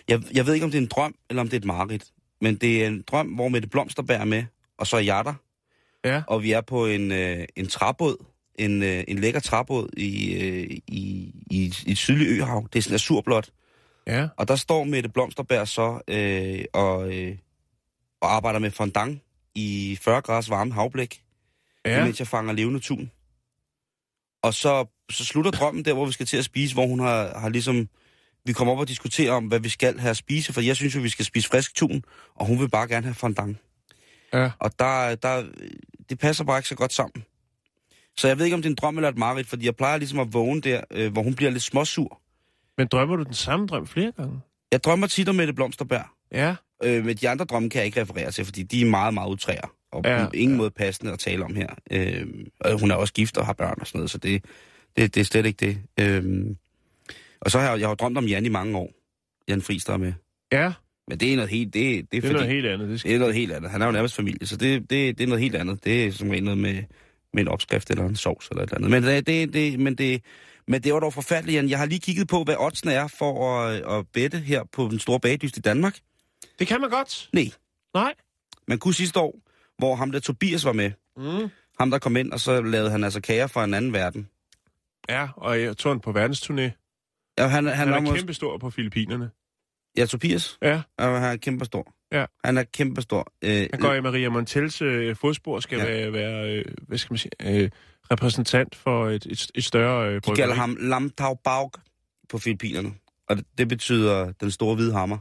[0.09, 2.05] Jeg, jeg ved ikke, om det er en drøm, eller om det er et mareridt.
[2.41, 4.45] Men det er en drøm, hvor Mette Blomsterberg er med,
[4.79, 5.35] og så er jeg der.
[6.05, 6.23] Ja.
[6.27, 8.25] Og vi er på en, øh, en træbåd.
[8.59, 12.69] En, øh, en lækker træbåd i, øh, i, i, i et sydligt øhav.
[12.73, 13.51] Det er sådan azurblåt.
[14.07, 14.29] Ja.
[14.37, 17.37] Og der står Mette Blomsterberg så øh, og, øh,
[18.21, 19.23] og arbejder med fondant
[19.55, 21.23] i 40 graders varme havblik.
[21.85, 22.05] Ja.
[22.05, 23.11] mens jeg fanger levende tun.
[24.43, 27.39] Og så, så slutter drømmen der, hvor vi skal til at spise, hvor hun har,
[27.39, 27.89] har ligesom...
[28.45, 30.95] Vi kommer op og diskuterer om, hvad vi skal have at spise, for jeg synes
[30.95, 33.57] jo, vi skal spise frisk tun, og hun vil bare gerne have fondant.
[34.33, 34.51] Ja.
[34.59, 35.45] Og der, der,
[36.09, 37.25] det passer bare ikke så godt sammen.
[38.17, 39.99] Så jeg ved ikke, om det er en drøm eller et mareridt, fordi jeg plejer
[39.99, 42.21] ligesom at vågne der, øh, hvor hun bliver lidt småsur.
[42.79, 44.41] Men drømmer du den samme drøm flere gange?
[44.73, 46.07] Jeg drømmer tit om Mette Blomsterberg.
[46.33, 46.55] Ja.
[46.85, 49.31] Øh, men de andre drømme kan jeg ikke referere til, fordi de er meget, meget
[49.31, 49.75] utræer.
[49.93, 50.59] Og ja, på ingen ja.
[50.59, 51.69] måde passende at tale om her.
[51.91, 52.27] Øh,
[52.61, 54.45] og hun er også gift og har børn og sådan noget, så det,
[54.97, 55.79] det, det er slet ikke det.
[56.01, 56.47] Øh,
[57.41, 58.93] og så har jeg, jeg har drømt om Jan i mange år.
[59.49, 60.13] Jan Friis, der er med.
[60.53, 60.73] Ja,
[61.09, 62.89] Men det er noget helt, det, det er, det er fordi, noget helt andet.
[62.89, 63.09] Det skal...
[63.09, 63.71] det er noget helt andet.
[63.71, 65.85] Han er jo nærmest familie, så det, det, det er noget helt andet.
[65.85, 66.83] Det er som regel noget med,
[67.35, 68.91] med en opskrift eller en sovs eller et eller andet.
[68.91, 70.23] Men det, det, det, men det,
[70.69, 71.69] men det var dog forfærdeligt, Jan.
[71.69, 74.99] Jeg har lige kigget på, hvad oddsene er for at, at bette her på den
[74.99, 75.99] store bagdyst i Danmark.
[76.59, 77.29] det kan man godt.
[77.33, 77.45] Nej,
[77.95, 78.15] Nej.
[78.69, 79.35] man kunne sidste år,
[79.79, 81.49] hvor ham der Tobias var med, Mm.
[81.81, 84.29] ham der kom ind, og så lavede han altså kager fra en anden verden.
[85.09, 86.61] Ja, og jeg tog han på verdensturné.
[87.39, 89.31] Ja, han, han, Han er er måske- kæmpe stor på Filippinerne.
[89.97, 90.59] Ja, Tobias.
[90.63, 91.93] Ja, Ja, han er kæmpe stor.
[92.13, 92.25] Ja.
[92.45, 93.33] Han er kæmpe stor.
[93.43, 95.85] Øh, han går i Maria Montels øh, fodspor skal Ja.
[95.87, 97.71] være, være øh, hvad skal man sige, øh,
[98.11, 100.43] repræsentant for et, et, et større øh, de bryggeri.
[100.43, 101.73] kalder ham Lamtau Baug
[102.29, 102.95] på Filippinerne.
[103.29, 105.19] Og det, det betyder den store hvide hammer.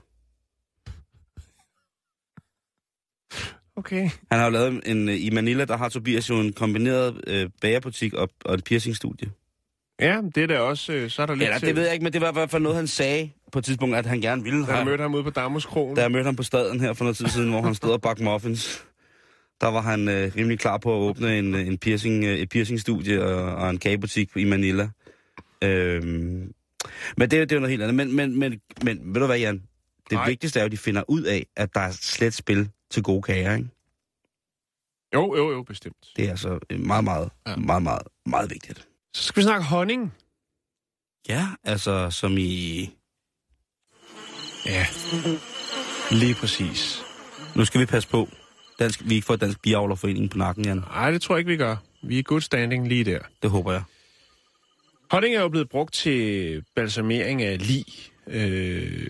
[3.75, 4.09] Okay.
[4.31, 5.09] Han har jo lavet en...
[5.09, 9.31] øh, I Manila, der har Tobias jo en kombineret øh, bagerbutik og, og en piercingstudie.
[9.99, 11.93] Ja, det er da også, øh, så er der lidt Eller til, det ved jeg
[11.93, 14.21] ikke, men det var i hvert fald noget, han sagde på et tidspunkt, at han
[14.21, 15.95] gerne ville da jeg mødte ham ude på Damuskrogen.
[15.95, 18.01] Da jeg mødte ham på staden her for noget tid siden, hvor han stod og
[18.01, 18.85] bagte muffins,
[19.61, 23.23] der var han øh, rimelig klar på at åbne en, en piercing, øh, et piercingstudie
[23.25, 24.89] og, og en kagebutik i Manila.
[25.63, 26.53] Øhm,
[27.17, 27.95] men det, er- det er jo noget helt andet.
[27.95, 29.55] Men, men, men, men ved du hvad, Jan?
[30.09, 30.27] Det Nej.
[30.27, 33.21] vigtigste er jo, at de finder ud af, at der er slet spil til gode
[33.21, 33.69] kager, ikke?
[35.13, 35.97] Jo, jo, jo, bestemt.
[36.15, 37.55] Det er altså meget, meget, ja.
[37.55, 38.87] meget, meget, meget vigtigt.
[39.13, 40.13] Så skal vi snakke honning.
[41.29, 42.89] Ja, altså som i...
[44.65, 44.85] Ja,
[46.11, 47.03] lige præcis.
[47.55, 48.29] Nu skal vi passe på,
[48.79, 50.77] dansk, vi ikke får Dansk Biavlerforening på nakken, Jan.
[50.77, 51.75] Nej, det tror jeg ikke, vi gør.
[52.01, 53.19] Vi er i good standing lige der.
[53.41, 53.83] Det håber jeg.
[55.11, 57.85] Honning er jo blevet brugt til balsamering af lig
[58.27, 59.07] øh,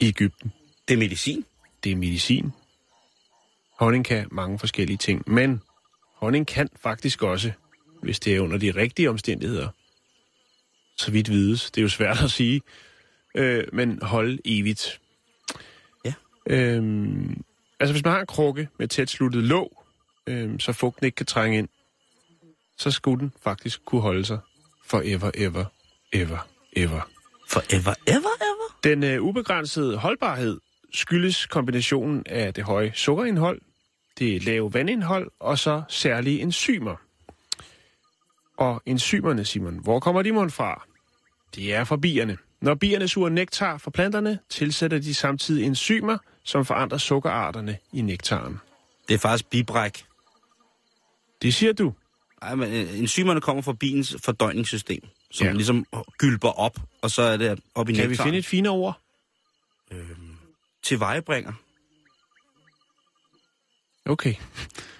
[0.00, 0.52] i Ægypten.
[0.88, 1.44] Det er medicin.
[1.84, 2.52] Det er medicin.
[3.78, 5.62] Honning kan mange forskellige ting, men
[6.14, 7.52] honning kan faktisk også,
[8.06, 9.68] hvis det er under de rigtige omstændigheder,
[10.96, 12.60] så vidt vides, det er jo svært at sige,
[13.34, 15.00] øh, men holde evigt.
[16.04, 16.14] Ja.
[16.46, 17.42] Øhm,
[17.80, 19.84] altså hvis man har en krukke med tæt sluttet låg,
[20.26, 21.68] øhm, så fugten ikke kan trænge ind,
[22.78, 24.38] så skulle den faktisk kunne holde sig
[24.84, 25.64] forever, ever,
[26.12, 27.10] ever, ever.
[27.50, 28.78] Forever, ever, ever.
[28.84, 30.60] Den øh, ubegrænsede holdbarhed
[30.94, 33.60] skyldes kombinationen af det høje sukkerindhold,
[34.18, 37.05] det lave vandindhold og så særlige enzymer.
[38.56, 40.86] Og enzymerne, Simon, hvor kommer de mon fra?
[41.54, 42.36] De er fra bierne.
[42.60, 48.60] Når bierne suger nektar fra planterne, tilsætter de samtidig enzymer, som forandrer sukkerarterne i nektaren.
[49.08, 50.04] Det er faktisk bibræk.
[51.42, 51.94] Det siger du.
[52.42, 55.52] Ej, men øh, enzymerne kommer fra biens fordøjningssystem, som Ja.
[55.52, 55.86] ligesom
[56.18, 58.26] gylper op, og så er det op i Kan vi nektaren.
[58.26, 59.00] finde et finere ord?
[60.82, 61.52] Til vejebringer
[64.08, 64.34] Okay.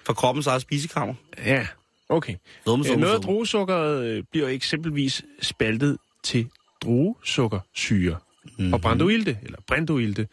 [0.07, 1.14] fra kroppens eget spisekammer.
[1.38, 1.66] Ja,
[2.09, 2.35] okay.
[2.66, 6.51] Dumme, Øh, Noget af druesukkeret øh, bliver eksempelvis spaltet til
[6.83, 8.73] druesukkersyre mm-hmm.
[8.73, 10.29] og brandoilte, eller brandoilte,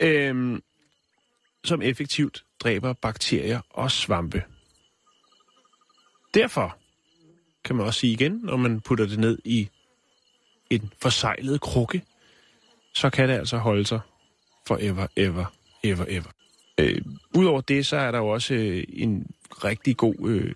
[0.00, 0.62] øhm,
[1.64, 4.42] som effektivt dræber bakterier og svampe.
[6.34, 6.76] Derfor
[7.64, 9.68] kan man også sige igen, når man putter det ned i
[10.70, 12.02] en forsejlet krukke,
[12.94, 14.00] så kan det altså holde sig
[14.66, 15.44] forever, ever,
[15.84, 16.30] ever, ever.
[16.80, 17.02] Øh,
[17.34, 20.54] Udover det, så er der jo også øh, en rigtig god øh,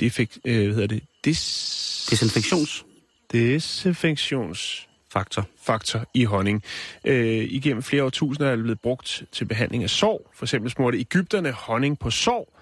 [0.00, 1.02] defekt, øh, hvad hedder det?
[1.24, 2.06] Dis...
[2.10, 2.86] Desinfektionsfaktor.
[3.32, 6.62] desinfektionsfaktor i honning.
[7.04, 10.30] Øh, igennem flere årtusinder er det blevet brugt til behandling af sår.
[10.34, 12.60] For eksempel smurte Ægypterne honning på sår,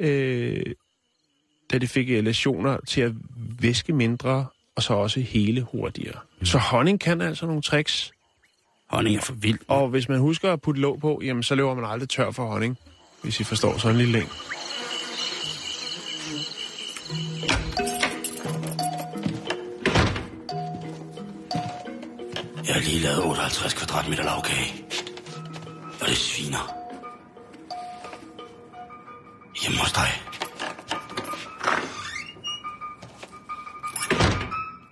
[0.00, 0.62] øh,
[1.72, 3.12] da de fik øh, lesioner til at
[3.60, 6.18] væske mindre, og så også hele hurtigere.
[6.40, 6.46] Mm.
[6.46, 8.12] Så honning kan altså nogle tricks.
[8.90, 9.62] Honning er for vildt.
[9.68, 12.46] Og hvis man husker at putte låg på, jamen så løber man aldrig tør for
[12.46, 12.78] honning.
[13.22, 14.30] Hvis I forstår sådan en lille længe.
[22.74, 24.84] Jeg har lige lavet 58 kvadratmeter lavkage.
[26.00, 26.64] Og det sviner.
[29.62, 30.10] Hjemme hos dig.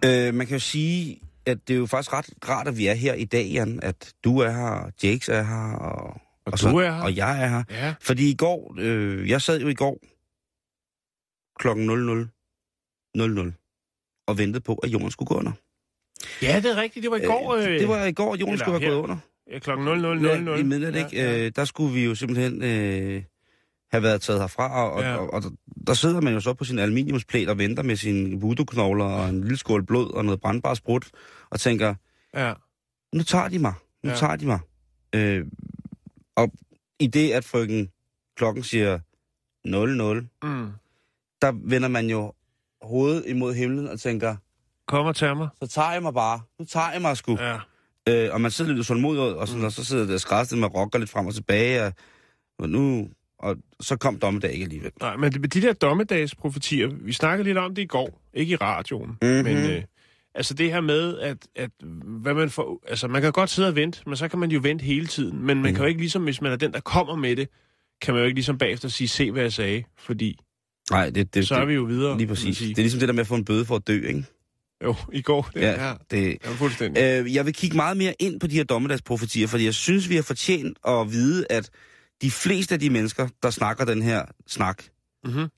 [0.05, 2.95] Øh, man kan jo sige, at det er jo faktisk ret rart, at vi er
[2.95, 3.81] her i dag, Jan.
[3.83, 7.03] At du er her, Jakes er her, og, Og så, du er her.
[7.03, 7.63] Og jeg er her.
[7.71, 7.95] Ja.
[8.01, 9.99] Fordi i går, øh, jeg sad jo i går
[11.59, 11.91] klokken
[13.17, 15.53] 00.00 og ventede på, at jorden skulle gå under.
[16.43, 17.03] Ja, det er rigtigt.
[17.03, 17.55] Det var i går.
[17.55, 19.17] Øh, det var i går, eller skulle have gået under.
[19.53, 20.27] Ja, klokken 00.00.
[20.51, 21.09] Ja, I midnat, ikke?
[21.13, 21.39] Ja.
[21.47, 23.23] Øh, der skulle vi jo simpelthen øh,
[23.93, 25.17] have været taget herfra, og, Ja.
[25.17, 25.43] og, og,
[25.87, 29.41] der sidder man jo så på sin aluminiumsplæt og venter med sine voodoo-knogler og en
[29.41, 31.11] lille skål blod og noget brandbar sprut,
[31.51, 31.95] og tænker,
[32.35, 32.53] ja.
[33.15, 33.73] nu tager de mig,
[34.05, 34.17] nu ja.
[34.17, 34.59] tager de mig.
[35.15, 35.45] Øh,
[36.37, 36.53] og
[37.01, 37.91] i det, at frøken
[38.37, 38.99] klokken siger
[39.65, 40.67] 00, Mm.
[41.43, 42.33] der vender man jo
[42.83, 44.37] hovedet imod himlen og tænker,
[44.93, 45.49] Kom og tag mig.
[45.63, 46.41] så tager jeg mig bare.
[46.59, 47.39] Nu tager jeg mig sgu.
[47.41, 47.57] Ja.
[48.09, 49.65] Øh, og man sidder lidt sådan mod, og, sådan, mm.
[49.67, 51.93] og så sidder der skræstet med rocker lidt frem og tilbage, og,
[52.59, 53.09] og nu...
[53.39, 54.91] Og så kom dommedag ikke alligevel.
[55.01, 58.57] Nej, men de, de der dommedagsprofetier, vi snakkede lidt om det i går, ikke i
[58.57, 59.31] radioen, Mhm.
[59.45, 59.83] men øh,
[60.35, 61.71] altså det her med, at, at
[62.05, 64.61] hvad man får, altså man kan godt sidde og vente, men så kan man jo
[64.63, 65.75] vente hele tiden, men man Mm.
[65.75, 67.49] kan jo ikke ligesom, hvis man er den, der kommer med det,
[68.03, 70.39] kan man jo ikke ligesom bagefter sige, se hvad jeg sagde, fordi
[70.91, 72.17] Nej, det, det, så er vi jo videre.
[72.17, 72.59] Lige man præcis.
[72.59, 74.25] Det er ligesom det der med at få en bøde for at dø, ikke?
[74.83, 75.51] Jo, i går.
[75.55, 75.95] Det, ja, ja.
[76.11, 77.03] Det, ja, fuldstændig.
[77.03, 80.15] øh, jeg vil kigge meget mere ind på de her dommedagsprofetier, fordi jeg synes, vi
[80.15, 81.71] har fortjent at vide, at
[82.23, 84.83] de fleste af de mennesker, der snakker den her snak,
[85.25, 85.49] Mhm.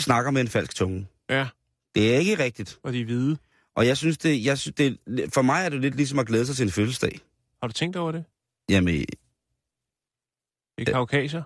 [0.00, 1.06] snakker med en falsk tunge.
[1.30, 1.48] Ja,
[1.94, 2.78] Det er ikke rigtigt.
[2.82, 3.36] og de er hvide.
[3.76, 4.98] Og jeg synes, det, jeg synes det,
[5.34, 7.20] for mig er det lidt ligesom at glæde sig til en fødselsdag.
[7.62, 8.24] Har du tænkt over det?
[8.70, 8.94] Jamen,
[10.78, 11.42] Det er kaukasier.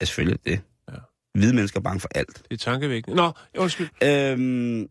[0.00, 0.60] ja, selvfølgelig det.
[0.92, 0.96] Ja.
[1.38, 2.36] Hvide mennesker er bange for alt.
[2.50, 3.16] Det er tankevækkende.
[3.16, 3.88] Nå, undskyld.
[4.04, 4.88] Øhm,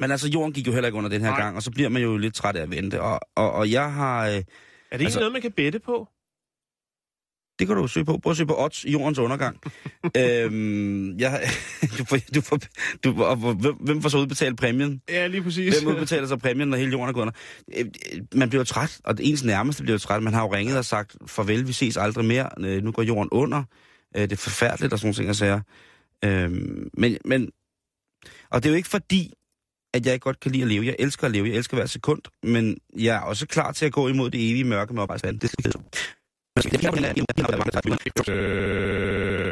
[0.00, 1.40] men altså, jorden gik jo heller ikke under den her Nej.
[1.40, 3.00] gang, og så bliver man jo lidt træt af at vente.
[3.02, 4.26] Og, og, og jeg har...
[4.26, 4.44] Øh, Er det
[4.92, 6.08] ikke Altså- noget, man kan bette på?
[7.58, 8.18] det kan du søge på.
[8.22, 9.60] Prøv at søge på odds i jordens undergang.
[10.16, 11.40] øhm, jeg,
[11.98, 12.58] du får, du får,
[13.04, 15.02] du, og, hvem, hvem får så udbetalt præmien?
[15.08, 15.78] Ja, lige præcis.
[15.78, 17.34] Hvem udbetaler så præmien, når hele jorden er gået under?
[17.76, 20.22] Øh, øh, Man bliver jo træt, og det ens nærmeste bliver jo træt.
[20.22, 22.48] Man har jo ringet og sagt, farvel, vi ses aldrig mere.
[22.60, 23.62] Øh, Nu går jorden under.
[24.16, 25.60] Øh, Det er forfærdeligt og sådan nogle ting, jeg siger.
[26.24, 27.50] Øhm, men, men,
[28.50, 29.32] og det er jo ikke fordi,
[29.94, 30.86] at jeg ikke godt kan lide at leve.
[30.86, 31.48] Jeg elsker at leve.
[31.48, 32.22] Jeg elsker hver sekund.
[32.42, 35.40] Men jeg er også klar til at gå imod det evige mørke med opvejsvand.
[35.40, 35.72] Det skal jeg
[38.28, 39.47] øh.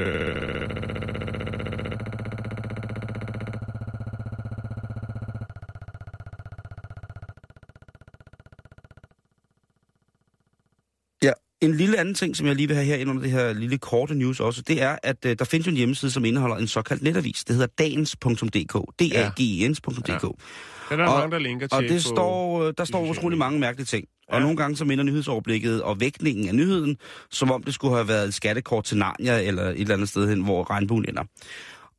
[11.67, 13.79] En lille anden ting, som jeg lige vil have her ind under det her lille
[13.79, 16.67] korte news også, det er, at uh, der findes jo en hjemmeside, som indeholder en
[16.69, 17.45] såkaldt netavis.
[17.45, 18.75] Det hedder dagens.dk.
[18.99, 20.09] d a g e ns.dk.
[20.09, 20.15] Ja.
[20.15, 23.39] Det er der Og- mange, der linker til Og det står, øh, der står utrolig
[23.39, 24.05] mange mærkelige ting.
[24.29, 24.41] Og Ja.
[24.41, 26.97] nogle gange så minder nyhedsoverblikket og vægtningen af nyheden,
[27.31, 30.29] som om det skulle have været et skattekort til Narnia eller et eller andet sted
[30.29, 31.23] hen, hvor regnbuen ender.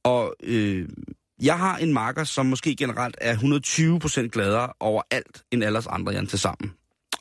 [0.04, 0.90] Og øh,
[1.42, 6.14] jeg har en marker, som måske generelt er 120% gladere over alt end alle andre,
[6.14, 6.72] Jan, til sammen.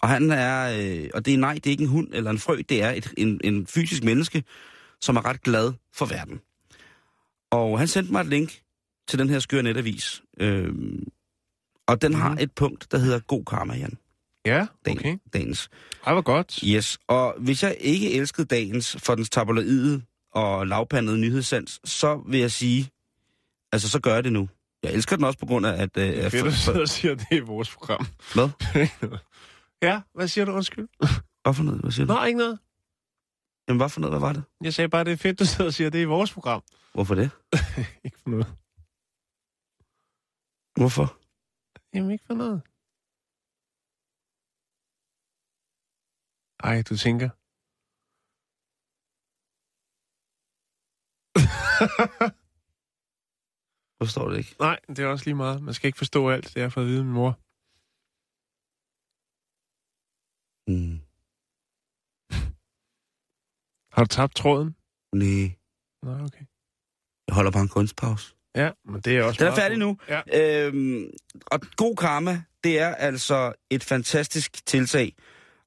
[0.06, 2.38] Og han er, øh, og det er nej, det er ikke en hund eller en
[2.38, 4.44] frø, det er et, en, en fysisk menneske,
[5.00, 6.40] som er ret glad for verden.
[7.50, 8.60] Og han sendte mig et link
[9.08, 10.22] til den her skøre netavis.
[10.40, 11.04] Øhm,
[11.86, 12.20] og den mm.
[12.20, 13.98] har et punkt, der hedder God Karma, Jan.
[14.44, 15.16] Ja, Dagen, okay.
[15.32, 15.68] Dagens.
[16.06, 16.60] Ej, hvor godt.
[16.64, 20.02] Yes, og hvis jeg ikke elskede dagens for dens tabloide
[20.32, 22.90] og lavpandede nyhedssans, så vil jeg sige,
[23.72, 24.48] altså så gør jeg det nu.
[24.82, 25.96] Jeg elsker den også på grund af, at...
[25.96, 28.06] Øh, Det er fedt, at for, siger, at det er vores program.
[28.34, 28.48] hvad?
[29.82, 30.88] ja, hvad siger du, undskyld?
[31.42, 31.80] Hvad for noget?
[31.80, 32.12] Hvad siger du?
[32.12, 32.58] Nå, ikke noget.
[33.66, 34.12] Jamen, hvad for noget?
[34.12, 34.44] Hvad var det?
[34.66, 36.62] Jeg sagde bare, det er fedt, du sidder og siger, det er vores program.
[36.94, 37.28] Hvorfor det?
[38.06, 38.48] Ikke for noget.
[40.80, 41.06] Hvorfor?
[41.94, 42.58] Jamen, ikke for noget.
[46.68, 47.28] Ej, du tænker.
[54.02, 54.54] Forstår det ikke.
[54.60, 55.62] Nej, det er også lige meget.
[55.62, 57.32] Man skal ikke forstå alt, det er for at vide min mor.
[60.68, 61.00] Mm.
[63.94, 64.76] Har du tabt tråden?
[65.12, 65.56] Nej,
[66.02, 66.44] Nå, okay.
[67.26, 68.34] jeg holder bare en kunstpause.
[68.56, 69.98] Ja, men det er også Den er færdig nu.
[70.08, 70.20] Ja.
[70.66, 71.10] Øhm,
[71.46, 75.12] og god karma, det er altså et fantastisk tiltag.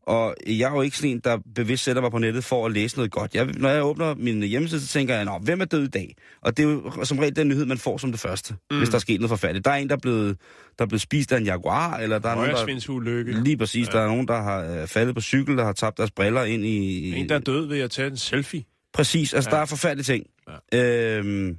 [0.04, 2.72] Og jeg er jo ikke sådan en, der bevidst sætter mig på nettet for at
[2.72, 3.36] læse noget godt.
[3.36, 6.16] Jeg, når jeg åbner min hjemmeside, så tænker jeg, Nå, hvem er død i dag?
[6.42, 8.78] Og det er jo som regel den nyhed, man får som det første, mm.
[8.78, 9.66] hvis der er sket noget forfærdeligt.
[9.66, 10.38] Der er en, der er blevet,
[10.80, 13.44] der er blevet spist af en jaguar, eller der er nogen, der...
[13.44, 13.88] Lige præcis.
[13.88, 13.92] Ja.
[13.92, 16.66] Der er nogen, der har øh, faldet på cykel, der har tabt deres briller ind
[16.66, 17.12] i...
[17.20, 18.64] En, der er død ved at tage en selfie.
[18.94, 19.34] Præcis.
[19.34, 19.56] Altså, Ja.
[19.56, 19.58] ja.
[19.58, 20.26] der er forfærdelige ting.
[20.74, 21.18] Ja.
[21.18, 21.58] Øhm,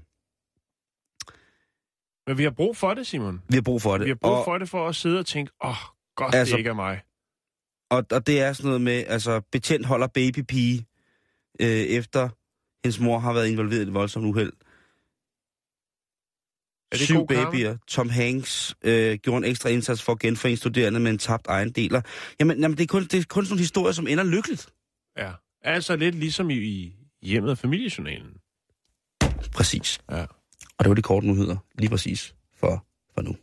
[2.26, 3.42] Men vi har brug for det, Simon.
[3.48, 4.04] vi har brug for det.
[4.04, 5.76] Vi har brug og, for det for at sidde og tænke, åh, oh,
[6.16, 7.00] godt, Altså- det ikke er mig.
[7.90, 10.86] Og, og det er sådan noget med, altså, betjent holder babypige,
[11.60, 12.28] øh, efter
[12.84, 14.52] hendes mor har været involveret i et voldsomt uheld.
[16.92, 17.76] Er det Syv babyer.
[17.88, 22.02] Tom Hanks øh, gjorde en ekstra indsats for at genforene studerende med en tabt ejendeler.
[22.40, 24.68] Jamen, jamen det, er kun, det er kun sådan nogle historier, som ender lykkeligt.
[25.18, 25.32] Ja.
[25.62, 28.36] Altså lidt ligesom i, i hjemmet af familiejournalen.
[29.52, 30.00] Præcis.
[30.10, 30.22] Ja.
[30.78, 33.36] Og det var de korte nyheder, lige præcis, for, for nu.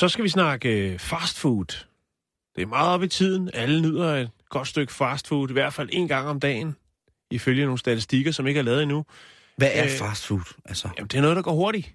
[0.00, 1.84] Så skal vi snakke øh, fast food.
[2.56, 3.50] Det er meget op i tiden.
[3.54, 6.76] Alle nyder et godt stykke fast food, i hvert fald en gang om dagen,
[7.30, 9.04] ifølge nogle statistikker, som ikke er lavet endnu.
[9.56, 10.54] Hvad er Øh, fast food?
[10.64, 10.88] Altså?
[10.98, 11.94] Jamen, det er noget, der går hurtigt.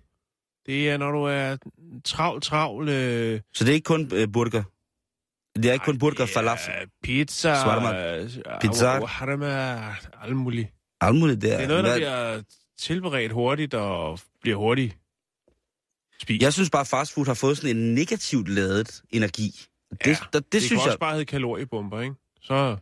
[0.65, 1.57] Det er, når du er
[2.03, 2.89] travl, travl...
[2.89, 4.63] Øh, Så det er ikke kun øh, burger?
[5.55, 6.73] Det er ikke kun burger, falafel?
[7.03, 8.17] Pizza, Shawarma.
[8.17, 8.29] øh,
[8.61, 9.05] Pizza.
[9.05, 9.79] Harma,
[10.21, 10.67] alt muligt.
[11.01, 11.55] Alt muligt der.
[11.57, 12.41] Det er noget, der bliver
[12.79, 14.97] tilberedt hurtigt og bliver hurtigt
[16.21, 16.41] spist.
[16.41, 19.51] Jeg synes bare, at fast food har fået sådan en negativt ladet energi.
[19.91, 20.85] Det, Ja, ja, det, det, synes kan jeg...
[20.87, 22.15] også bare hedde kaloriebomber, ikke?
[22.41, 22.77] Så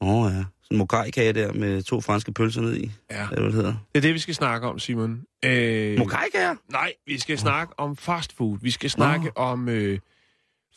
[0.00, 2.90] Åh oh, ja, sådan en mokai-kage der med to franske pølser ned i.
[3.10, 3.74] ja, Hvad det, det hedder?
[3.94, 5.24] det er det, vi skal snakke om, Simon.
[5.44, 6.54] Øh, Mokai-kager?
[6.70, 8.58] nej, vi skal snakke om fast food.
[8.62, 9.32] Vi skal snakke Nå.
[9.42, 9.98] om øh,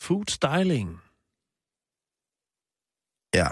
[0.02, 1.00] food styling.
[3.36, 3.48] Ja.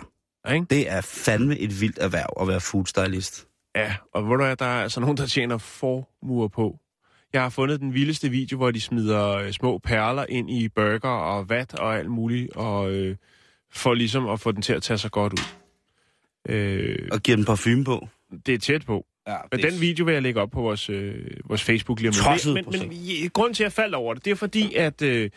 [0.54, 0.66] Ikke?
[0.70, 3.48] Det er fandme et vildt erhverv at være food stylist.
[3.76, 6.80] Ja, og hvor der er, der er altså nogen, der tjener formuer på.
[7.36, 11.10] Jeg har fundet den vildeste video, hvor de smider øh, små perler ind i burger
[11.10, 13.16] og vat og alt muligt, og øh,
[13.72, 15.46] for ligesom at få den til at tage sig godt ud.
[16.50, 18.08] Øh, Og giver den parfume på.
[18.46, 19.06] det er tæt på.
[19.28, 21.16] Ja, Men den video vil jeg lægge op på vores, øh,
[21.46, 22.46] vores Facebook lige om lidt.
[22.46, 25.30] Men, men, men grunden til, at jeg faldt over det, det er fordi, at øh,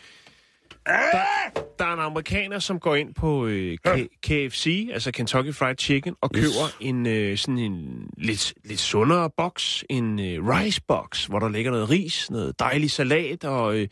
[0.85, 5.75] der, der er en amerikaner, som går ind på øh, K- KFC, altså Kentucky Fried
[5.79, 6.41] Chicken, og Yes.
[6.43, 11.49] køber en øh, sådan en lidt, lidt sundere boks, en øh, rice box, hvor der
[11.49, 13.87] ligger noget ris, noget dejlig salat, og øh,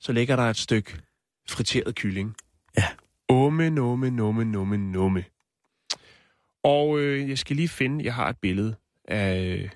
[0.00, 0.96] så ligger der et stykke
[1.48, 2.34] friteret kylling.
[2.78, 2.88] Ja.
[3.28, 5.24] Umme, numme, numme, numme, numme.
[6.64, 8.74] Og øh, jeg skal lige finde, jeg har et billede
[9.08, 9.68] af øh,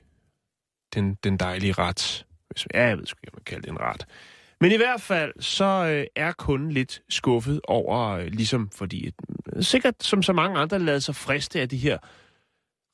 [0.94, 2.26] den, den dejlige ret.
[2.50, 4.06] Hvis, ja, jeg ved sgu ikke, om man kalder det en ret.
[4.60, 9.62] Men i hvert fald, så øh, er kunden lidt skuffet over, øh, ligesom fordi, øh,
[9.62, 11.98] sikkert som så mange andre, lader sig friste af de her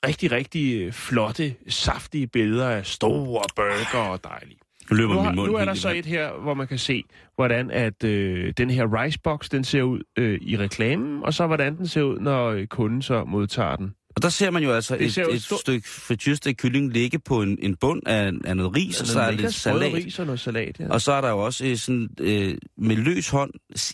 [0.07, 4.59] rigtig, rigtig øh, flotte, saftige billeder af store burger og dejlige.
[4.91, 6.79] Nu løber Nu, min har, mund nu er der så et her, hvor man kan
[6.79, 7.05] se,
[7.35, 11.77] hvordan at øh, den her ricebox, den ser ud øh, i reklamen, og så hvordan
[11.77, 13.95] den ser ud, når øh, kunden så modtager den.
[14.17, 17.43] Og der ser man jo altså et, jo et stort- stykke frityrestegt kylling ligge på
[17.43, 19.93] en, en bund af, af noget ris, og så er der lidt salat.
[19.95, 20.89] ris og noget salat, ja.
[20.89, 23.51] Og så er der jo også øh, sådan, øh, med løs hånd,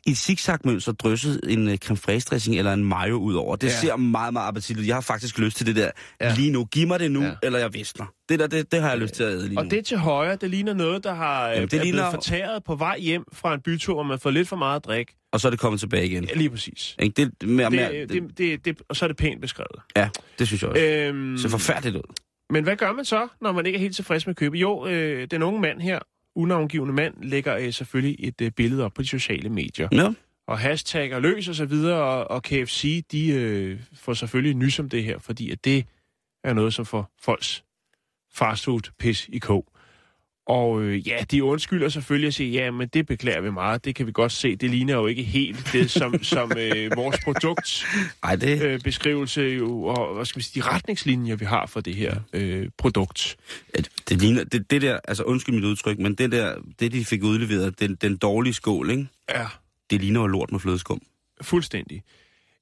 [0.06, 3.56] i zigzagmønster, drysset en øh, creme fraiche dressing eller en mayo ud over.
[3.56, 3.72] Det Ja.
[3.72, 3.80] ja.
[3.80, 4.88] ser meget, meget appetitligt.
[4.88, 5.90] Jeg har faktisk lyst til det der.
[6.20, 6.28] Ja.
[6.28, 6.34] Ja.
[6.34, 7.26] Lige nu, giv mig det nu, Ja.
[7.26, 7.34] ja.
[7.42, 8.06] eller jeg visner.
[8.28, 9.70] Det der, det, det har jeg lyst til at æde lige Og nu.
[9.70, 11.98] det til højre, det ligner noget, der har Jamen, det er ligner...
[11.98, 15.10] blevet fortæret på vej hjem fra en bytur, hvor man fået lidt for meget drik.
[15.32, 16.24] Og så er det kommet tilbage igen.
[16.24, 16.96] Ja, lige præcis.
[16.98, 17.26] Ikke?
[17.40, 19.80] Det, mere, mere, Det, det, det, det, og så er det pænt beskrevet.
[19.96, 20.08] ja,
[20.38, 20.82] det synes jeg også.
[20.84, 22.14] Øh, Øhm, ser forfærdeligt ud.
[22.50, 24.58] men hvad gør man så, når man ikke er helt tilfreds med købet?
[24.60, 25.98] Jo, øh, den unge mand her,
[26.36, 29.88] unavngivende mand lægger øh, selvfølgelig et øh, billede op på de sociale medier.
[29.92, 30.08] Ja.
[30.48, 34.88] Og hashtagger løs og så videre, og, og KFC, de øh, får selvfølgelig nys om
[34.88, 35.84] det her, fordi at det
[36.44, 37.64] er noget, som får folks
[38.34, 39.64] fastfood pis i kog.
[40.46, 43.84] Og øh, ja, de undskylder selvfølgelig at sige, ja, men det beklager vi meget.
[43.84, 44.56] Det kan vi godt se.
[44.56, 48.62] Det ligner jo ikke helt det, som, som øh, vores produktsbeskrivelse Ej, det...
[48.62, 52.20] øh, beskrivelse jo, og hvad skal vi sige, de retningslinjer, vi har for det her
[52.32, 53.36] øh, produkt.
[54.08, 57.22] det ligner, det, det der, altså undskyld mit udtryk, men det der, det de fik
[57.22, 59.06] udleveret, den, den dårlige skål, ikke?
[59.34, 59.46] Ja,
[59.90, 61.02] Det ligner jo lort med flødeskum.
[61.42, 62.02] fuldstændig.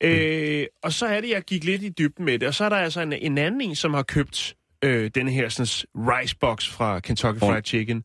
[0.00, 2.68] Øh, og så er det, jeg gik lidt i dybden med det, og så er
[2.68, 6.70] der altså en, en anden en, som har købt øh, denne her sådan, rice box
[6.70, 8.04] fra Kentucky Fried Chicken.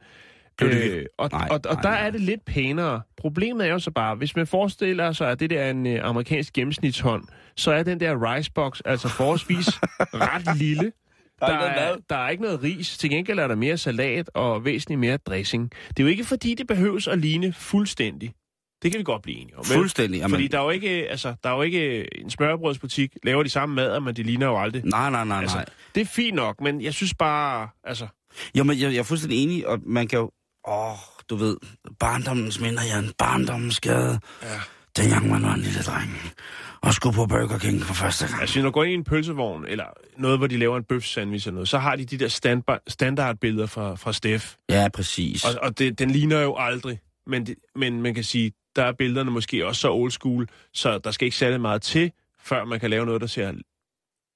[0.58, 2.06] Blev det Øh, og, Nej, og, og nej, der nej.
[2.08, 3.02] er det lidt pænere.
[3.18, 6.00] Problemet er jo så bare, hvis man forestiller sig, at det der er en øh,
[6.04, 7.24] amerikansk gennemsnitshånd,
[7.56, 9.68] så er den der rice box altså forholdsvis
[10.14, 10.92] ret lille.
[11.40, 12.98] Der er Der ikke noget er, der er ikke noget ris.
[12.98, 15.72] Til gengæld er der mere salat og væsentligt mere dressing.
[15.88, 18.34] Det er jo ikke fordi, det behøves at ligne fuldstændig.
[18.82, 19.66] Det kan vi godt blive enige om.
[19.66, 20.18] Fuldstændig.
[20.18, 23.50] Jamen, Fordi der er jo ikke, altså, der er jo ikke en smørbrødsbutik, laver de
[23.50, 24.82] samme mad, men de ligner jo aldrig.
[24.86, 25.66] Nej, nej, nej, Altså, nej.
[25.96, 28.08] det er fint nok, men jeg synes bare, altså,
[28.56, 30.32] Jamen, jeg, jeg er fuldstændig enig, og man kan jo...
[30.68, 30.96] Åh,
[31.30, 31.58] du ved,
[32.00, 33.12] barndommens minder, Jan.
[33.18, 34.20] Barndommens skade.
[34.44, 34.48] Ja.
[34.98, 36.18] Dengang man var en lille dreng.
[36.82, 38.42] Og skulle på Burger King for første gang.
[38.42, 39.86] altså, når du går ind i en pølsevogn, eller
[40.18, 42.80] noget, hvor de laver en bøf sandwich eller noget, så har de de der standard,
[42.88, 44.56] standardbilleder fra, fra Steff.
[44.70, 45.46] Ja, præcis.
[45.46, 48.92] Og, og det, den ligner jo aldrig, men, det, men man kan sige, der er
[48.92, 52.80] billederne måske også så old school, så der skal ikke særlig meget til, før man
[52.80, 53.54] kan lave noget, der ser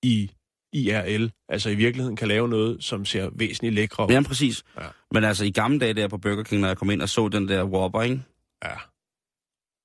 [0.04, 0.32] i
[0.74, 1.32] IRL.
[1.50, 4.10] Altså i virkeligheden kan lave noget, som ser væsentligt lækre ud.
[4.12, 4.64] Ja, præcis.
[4.78, 4.88] Ja.
[5.12, 7.28] Men altså, i gamle dage der på Burger King, når jeg kom ind og så
[7.28, 8.24] den der Whopper, ikke?
[8.64, 8.76] Ja.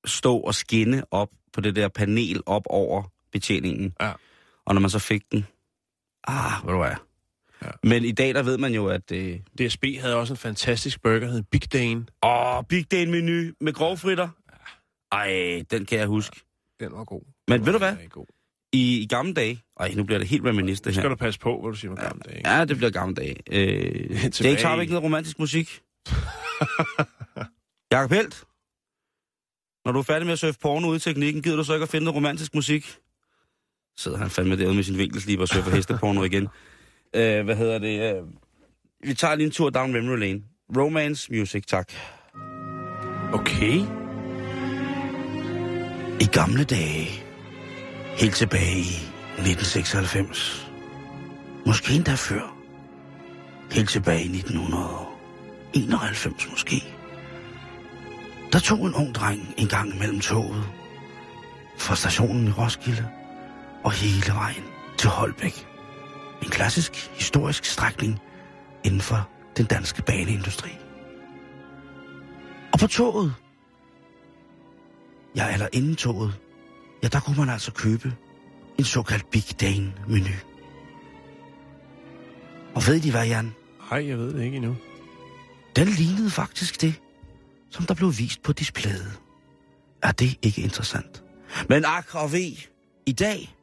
[0.04, 3.94] stå og skinne op på det der panel op over betjeningen.
[4.00, 4.12] Ja.
[4.66, 5.46] Og når man så fik den,
[6.28, 7.06] ah, hvad du er.
[7.62, 7.70] Ja.
[7.82, 9.12] Men i dag, der ved man jo, at...
[9.12, 12.06] Øh, DSB havde også en fantastisk burger, der hed Big Dane.
[12.22, 14.28] åh, Big Dane menu med grovfritter.
[15.12, 16.40] Ej, den kan jeg huske.
[16.80, 17.22] Den var god.
[17.48, 17.96] Men Den ved du hvad?
[18.10, 18.26] God.
[18.72, 19.62] I, i gamle dage...
[19.80, 21.08] Ej, nu bliver det helt reminiscent Nu det skal her.
[21.08, 22.36] du passe på, hvad du siger med gamle dage.
[22.36, 22.48] ikke?
[22.50, 23.36] Ja, det bliver gamle dage.
[23.50, 25.80] Øh, det er ikke, har ikke noget romantisk musik?
[27.92, 28.44] Jakob Helt?
[29.84, 31.82] Når du er færdig med at surfe porno ude i teknikken, gider du så ikke
[31.82, 32.96] at finde noget romantisk musik?
[33.98, 36.48] Sidder han fandme derude med sin vinkelsliber og surfer hesteporno igen.
[37.14, 38.16] Øh, hvad hedder det?
[38.16, 38.22] Øh,
[39.04, 40.42] vi tager lige en tur down memory lane.
[40.76, 41.92] Romance music, tak.
[43.32, 43.99] Okay.
[46.20, 47.08] I gamle dage,
[48.16, 48.96] helt tilbage i
[49.38, 50.70] 1996,
[51.66, 52.56] måske endda før,
[53.72, 56.84] helt tilbage i 1991 måske,
[58.52, 60.64] der tog en ung dreng en gang mellem toget
[61.78, 63.08] fra stationen i Roskilde
[63.84, 64.64] og hele vejen
[64.98, 65.66] til Holbæk.
[66.42, 68.20] En klassisk historisk strækning
[68.84, 70.70] inden for den danske baneindustri.
[72.72, 73.34] Og på toget,
[75.36, 76.40] ja, eller inden toget,
[77.02, 78.12] ja, der kunne man altså købe
[78.78, 80.34] en såkaldt Big Dane-menu.
[82.74, 83.52] Og ved de hvad, Jan?
[83.90, 84.76] Nej, jeg ved det ikke endnu.
[85.76, 86.94] Den lignede faktisk det,
[87.70, 89.18] som der blev vist på displayet.
[90.02, 91.24] Er det ikke interessant?
[91.68, 92.52] Men ak og ved,
[93.06, 93.56] i dag,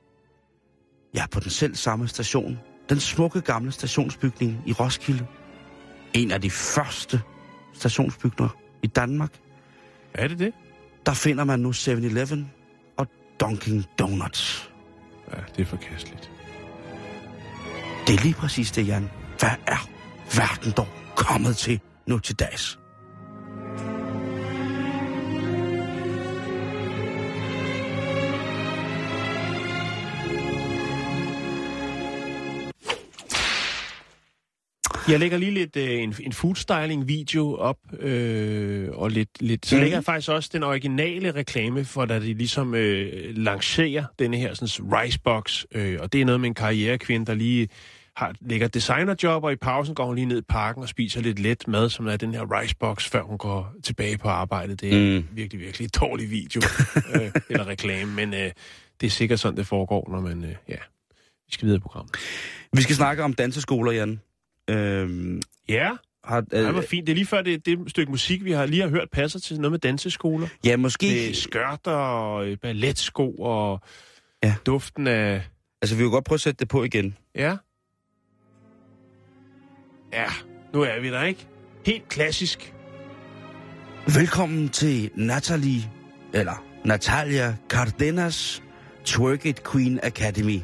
[1.15, 2.59] ja, på den selv samme station,
[2.89, 5.27] den smukke gamle stationsbygning i Roskilde,
[6.13, 7.21] en af de første
[7.73, 9.33] stationsbygninger i Danmark,
[10.13, 10.53] Er det det?
[11.07, 12.51] Der finder man nu 7-Eleven
[12.97, 13.07] og
[13.43, 14.71] Dunkin' Donuts.
[15.31, 16.31] Ja, det er forkasteligt.
[18.07, 19.09] Det er lige præcis det, Jan.
[19.39, 19.89] Hvad er
[20.35, 22.79] verden dog kommet til nu til dags?
[35.09, 39.81] Jeg lægger lige lidt øh, en, en foodstyling-video op, øh, og lidt, lidt, så Mhm.
[39.81, 44.53] lægger jeg faktisk også den originale reklame, for da de ligesom øh, lancerer denne her
[44.53, 47.69] sådan, ricebox, øh, og det er noget med en karrierekvinde, der lige
[48.15, 51.39] har, lægger designerjob, og i pausen går hun lige ned i parken og spiser lidt
[51.39, 54.81] let mad, som er den her ricebox, før hun går tilbage på arbejdet.
[54.81, 55.27] Det er mm.
[55.31, 56.61] virkelig, virkelig et dårlig video,
[57.15, 58.51] øh, eller reklame, men øh,
[59.01, 60.75] det er sikkert sådan, det foregår, når man, øh, ja,
[61.47, 62.15] vi skal videre i programmet.
[62.73, 64.19] Vi skal snakke om danseskoler, Jan.
[64.69, 65.91] Øhm, Ja,
[66.23, 67.07] har, Det øh, var fint.
[67.07, 69.57] Det er lige før det, det stykke musik, vi har lige har hørt, passer til
[69.61, 70.47] noget med danseskoler.
[70.65, 71.05] ja, måske...
[71.07, 73.81] Med skørter og øh, balletsko og
[74.43, 74.47] Ja.
[74.47, 74.55] ja.
[74.65, 75.43] duften af...
[75.81, 77.17] Altså, vi vil godt prøve at sætte det på igen.
[77.35, 77.57] Ja.
[80.13, 80.25] Ja,
[80.73, 81.47] nu er vi der, ikke?
[81.85, 82.73] Helt klassisk.
[84.15, 85.81] Velkommen til Natalie,
[86.33, 88.63] eller Natalia Cardenas
[89.05, 90.59] Twerk It Queen Academy.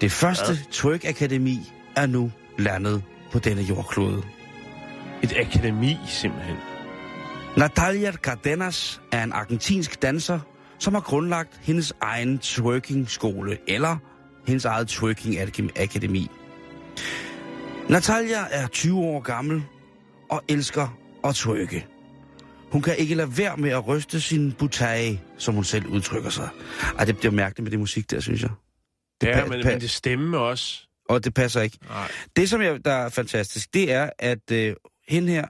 [0.00, 1.58] Det første Twerk Akademi
[2.02, 4.22] er nu landet på denne jordklode.
[5.22, 6.56] Et akademi, simpelthen.
[7.56, 10.40] Natalia Cardenas er en argentinsk danser,
[10.78, 13.96] som har grundlagt hendes egen twerking-skole, eller
[14.46, 16.30] hendes eget twerking-akademi.
[17.88, 19.62] Natalia er 20 år gammel
[20.30, 21.86] og elsker at twerke.
[22.72, 26.48] Hun kan ikke lade være med at ryste sin butage, som hun selv udtrykker sig.
[26.98, 28.50] Ej, det bliver mærkeligt med det musik der, synes jeg.
[29.20, 30.86] Det pa- ja, men, men det stemme også.
[31.10, 31.78] Og det passer ikke.
[31.88, 32.10] Nej.
[32.36, 34.76] Det, som jeg, der er fantastisk, det er, at øh,
[35.08, 35.46] hende her,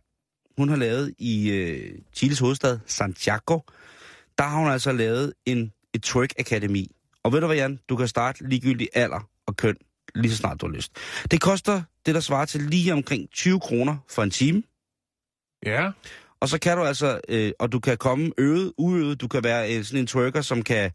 [0.58, 3.58] hun har lavet i øh, Chiles hovedstad, Santiago,
[4.38, 6.90] der har hun altså lavet en, et twerk-akademi.
[7.22, 7.78] Og ved du hvad, Jan?
[7.88, 9.76] Du kan starte ligegyldigt alder og køn,
[10.14, 10.92] lige så snart du har lyst.
[11.30, 14.62] Det koster det, der svarer til lige omkring 20 kroner for en time.
[15.66, 15.90] Ja.
[16.40, 19.76] Og så kan du altså, øh, og du kan komme øvet, uøvet, du kan være
[19.76, 20.90] øh, sådan en twerker, som kan,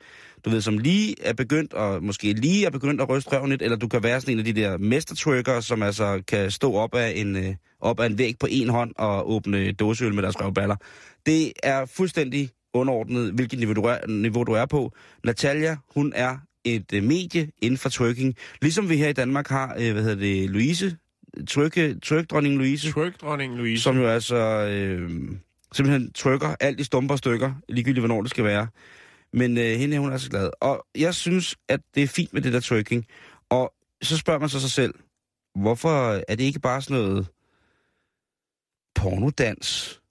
[0.46, 3.62] du ved, som lige er begyndt, og måske lige er begyndt at ryste røven lidt,
[3.62, 6.96] eller du kan være sådan en af de der mestertwerker, som altså kan stå op
[6.96, 10.42] af en, øh, op af en væg på en hånd og åbne dåseøl med deres
[10.42, 10.76] røvballer.
[11.26, 14.92] Det er fuldstændig underordnet, hvilket niveau du er, niveau du er på.
[15.24, 19.76] Natalia, hun er et øh, medie inden for twerking, ligesom vi her i Danmark har,
[19.80, 20.98] øh, hvad hedder det, Louise,
[21.48, 23.84] twerke, twerk-dronning Louise Twerk-dronning Louise.
[23.84, 25.12] som jo altså øh,
[25.74, 28.68] simpelthen trykker alt i stumper stykker, ligegyldigt hvornår det skal være.
[29.34, 30.50] Men øh, hende hun er så glad.
[30.62, 33.06] Og jeg synes, at det er fint med det der trykking.
[33.50, 34.94] Og så spørger man så sig selv,
[35.56, 37.28] hvorfor er det ikke bare sådan noget
[38.96, 40.02] pornodans?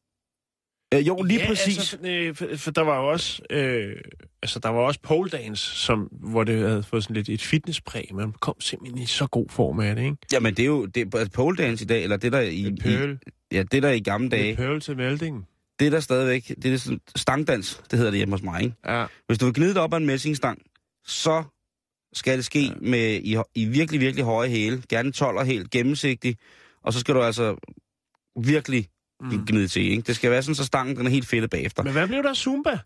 [0.94, 1.78] Øh, jo, lige ja, præcis.
[1.78, 3.96] Altså, øh, for, for der var jo også, øh,
[4.42, 8.10] altså, der var også pole dance, som, hvor det havde fået sådan lidt et fitnesspræg.
[8.14, 10.16] Man kom simpelthen i så god form af det, ikke?
[10.32, 12.76] Jamen, det er jo det, altså, pole dance i dag, eller det der i, i,
[12.82, 13.18] pøl,
[13.52, 15.46] ja, det der i gamle dage, pøl til meldingen.
[15.78, 18.76] det er der stadigvæk, det er sådan stangdans, det hedder det hjemme hos mig, ikke?
[18.86, 19.06] Ja.
[19.26, 20.62] Hvis du vil gnide dig op ad en messingstang,
[21.06, 21.44] så
[22.12, 22.72] skal det ske ja.
[22.80, 24.82] med i, i virkelig, virkelig høje hæle.
[24.88, 26.36] Gerne 12 og helt gennemsigtig.
[26.82, 27.56] Og så skal du altså
[28.40, 28.88] virkelig
[29.20, 29.46] mm.
[29.46, 30.02] gnide til, ikke?
[30.02, 31.82] Det skal være sådan, så stangen den er helt fedtet bagefter.
[31.82, 32.78] Men hvad blev der af Zumba?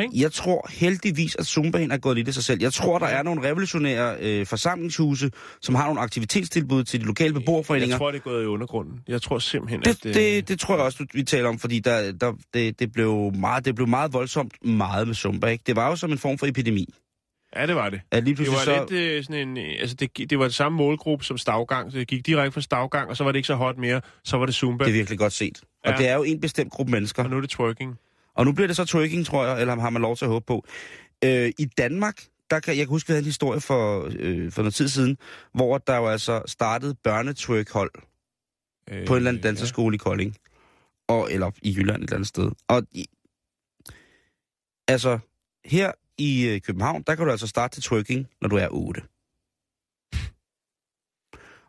[0.00, 0.20] Ikke?
[0.20, 2.62] Jeg tror heldigvis, at Zumbaen er gået lidt i sig selv.
[2.62, 5.30] Jeg tror, der er nogle revolutionære øh, forsamlingshuse,
[5.62, 7.94] som har nogle aktivitetstilbud til de lokale beboerforeninger.
[7.94, 9.00] Jeg tror, det er gået i undergrunden.
[9.08, 10.06] Jeg tror simpelthen, Det, at...
[10.06, 13.32] øh, det, det tror jeg også, vi taler om, fordi der, der, det, det, blev
[13.34, 15.46] meget, det blev meget voldsomt meget med Zumba.
[15.46, 15.64] Ikke?
[15.66, 16.94] Det var jo som en form for epidemi.
[17.56, 18.00] Ja, det var det.
[18.10, 18.86] At lige Det var så...
[18.90, 19.56] lidt øh, sådan en...
[19.58, 22.60] øh, Altså, det, det var det samme målgruppe som stavgang, så det gik direkte fra
[22.60, 24.00] stavgang, og så var det ikke så hot mere.
[24.24, 25.60] Så var det Zumba, Det er virkelig godt set.
[25.84, 25.96] Og Ja.
[25.96, 27.24] det er jo en bestemt gruppe mennesker.
[27.24, 27.98] og nu er det twerking.
[28.34, 30.44] Og nu bliver det så twerking, tror jeg, eller har man lov til at håbe
[30.46, 30.64] på.
[31.24, 34.62] Øh, I Danmark, der kan, jeg kan huske, vi havde en historie for, øh, for
[34.62, 35.18] noget tid siden,
[35.54, 37.90] hvor der jo altså startede børnetwerkhold
[38.90, 40.36] Øh, på en eller anden danserskole i Kolding.
[41.08, 42.50] Og, eller i Jylland et eller andet sted.
[42.68, 43.06] Og i,
[44.88, 45.18] altså,
[45.64, 49.02] her i øh, København, der kan du altså starte til twerking, når du er 8.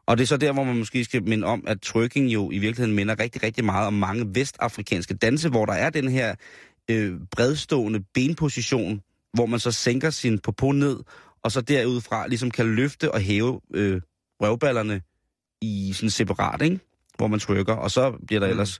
[0.05, 2.57] Og det er så der, hvor man måske skal minde om, at twerking jo i
[2.57, 6.35] virkeligheden minder rigtig, rigtig meget om mange vestafrikanske danse, hvor der er den her
[6.89, 9.01] øh, bredstående benposition,
[9.33, 10.99] hvor man så sænker sin popo ned,
[11.43, 14.01] og så derudfra ligesom kan løfte og hæve øh,
[14.41, 15.01] røvballerne
[15.61, 16.79] i sådan separat, ikke?
[17.17, 18.51] hvor man trykker, og så bliver der Mm.
[18.51, 18.79] ellers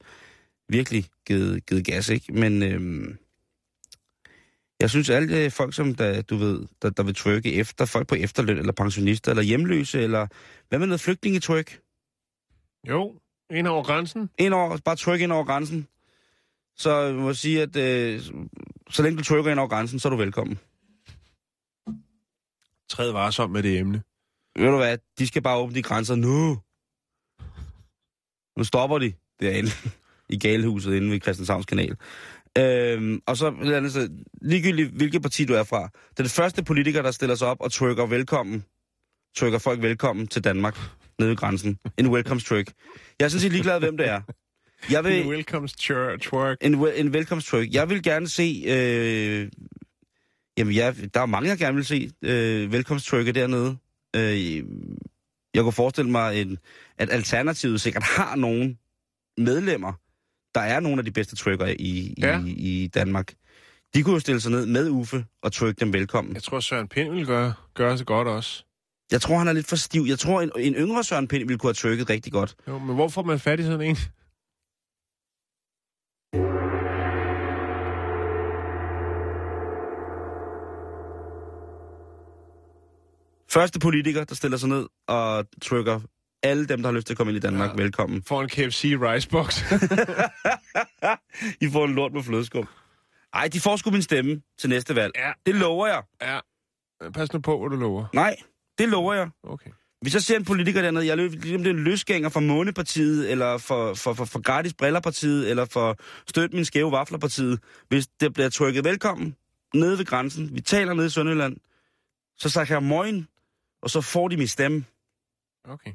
[0.70, 2.34] virkelig givet, givet gas, ikke?
[2.34, 3.18] Men øhm,
[4.84, 8.15] jeg synes, alle folk, som der, du ved, der, der vil trykke efter, folk på
[8.15, 10.27] efterløn, eller pensionister, eller hjemløse, eller
[10.69, 11.79] hvad med noget flygtningetryk?
[12.89, 13.15] Jo,
[13.51, 14.29] ind over grænsen.
[14.38, 15.88] Ind over, bare tryk ind over grænsen.
[16.75, 18.21] Så jeg må sige, at øh,
[18.89, 20.59] så længe du trykker ind over grænsen, så er du velkommen.
[22.89, 24.03] Træd varsom med det emne.
[24.55, 26.59] Ved du hvad, de skal bare åbne de grænser nu.
[28.57, 29.69] Nu stopper de derinde
[30.29, 31.97] i galehuset inde ved Christianshavns kanal.
[32.58, 33.54] Øhm, og så,
[33.89, 34.10] så
[34.41, 35.82] ligegyldigt hvilket parti du er fra.
[36.10, 38.64] Det er det første politiker, der stiller sig op og trykker velkommen,
[39.38, 40.78] trykker folk velkommen til Danmark
[41.20, 41.80] nede ved grænsen.
[41.97, 42.74] En welcome tryk.
[43.20, 44.22] Jeg er sådan set ligeglad, hvem det er.
[44.91, 46.58] Jeg vil, En welcome twerk.
[46.62, 47.74] en, en velkomsttryk.
[47.74, 48.64] Jeg vil gerne se...
[48.68, 49.49] Øh,
[50.58, 53.78] jamen, jeg, der er mange, jeg gerne vil se øh, velkomsttrykke dernede.
[54.16, 54.56] Øh,
[55.54, 56.58] jeg kunne forestille mig, en,
[56.97, 58.78] at Alternativet sikkert har nogle
[59.38, 59.93] medlemmer,
[60.56, 62.43] der er nogle af de bedste trykker i, Ja.
[62.45, 62.49] i,
[62.84, 63.34] i Danmark.
[63.93, 66.34] De kunne jo stille sig ned med Uffe og trykke dem velkommen.
[66.34, 68.64] Jeg tror, Søren Pind vil gøre, gøre sig godt også.
[69.12, 70.06] Jeg tror, han er lidt for stiv.
[70.08, 72.56] Jeg tror, en, en yngre Søren Pind ville kunne have trykket rigtig godt.
[72.68, 73.97] Jo, men hvor får man fat i sådan en?
[83.51, 85.99] Første politiker, der stiller sig ned og trykker
[86.43, 87.75] alle dem, der har lyst til at komme ind i Danmark, ja.
[87.83, 88.23] Velkommen.
[88.23, 89.61] Får en KFC ricebox.
[91.65, 92.67] I får en lort med flødeskum.
[93.33, 95.11] Ej, de får sgu min stemme til næste valg.
[95.15, 95.31] Ja.
[95.45, 96.03] Det lover jeg.
[96.21, 96.39] ja.
[97.13, 98.05] Pas nu på, hvad du lover.
[98.13, 98.35] Nej,
[98.77, 99.29] det lover jeg.
[99.43, 99.69] Okay.
[100.01, 103.31] Hvis jeg ser en politiker dernede, jeg lidt- ligesom det er en løsgænger for Månepartiet,
[103.31, 105.97] eller for, for, for, for Gratis Brillerpartiet, eller for
[106.29, 107.59] Støt Min Skæve Vaflerpartiet.
[107.87, 109.35] Hvis det bliver trykket velkommen
[109.73, 111.57] nede ved grænsen, vi taler nede i Sønderjylland,
[112.37, 113.27] så sagt jeg morgen,
[113.81, 114.85] og så får de min stemme.
[115.69, 115.91] Okay.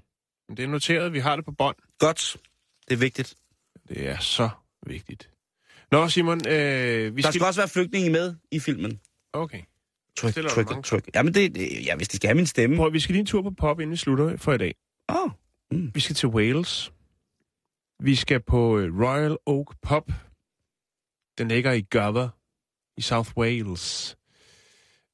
[0.49, 1.77] Men det er noteret, vi har det på bånd.
[1.99, 2.37] Godt.
[2.89, 3.35] Det er vigtigt.
[3.89, 4.49] Det er så
[4.87, 5.31] vigtigt.
[5.93, 7.33] Nå, Simon, øh, vi Der skal...
[7.33, 9.01] skal også være flygtninge med i filmen.
[9.33, 9.63] Okay.
[10.17, 11.11] Tryk, Stiller tryk, mange tryk.
[11.15, 12.77] Jamen, det, det, ja, hvis de skal have min stemme.
[12.77, 14.75] Prøv, vi skal lige en tur på pop, inden vi slutter for i dag.
[15.09, 15.31] Åh, oh,
[15.95, 16.93] Vi skal til Wales.
[18.01, 20.13] Vi skal på øh, Royal Oak Pub.
[21.39, 22.29] Den ligger i Gower
[22.97, 24.17] i South Wales.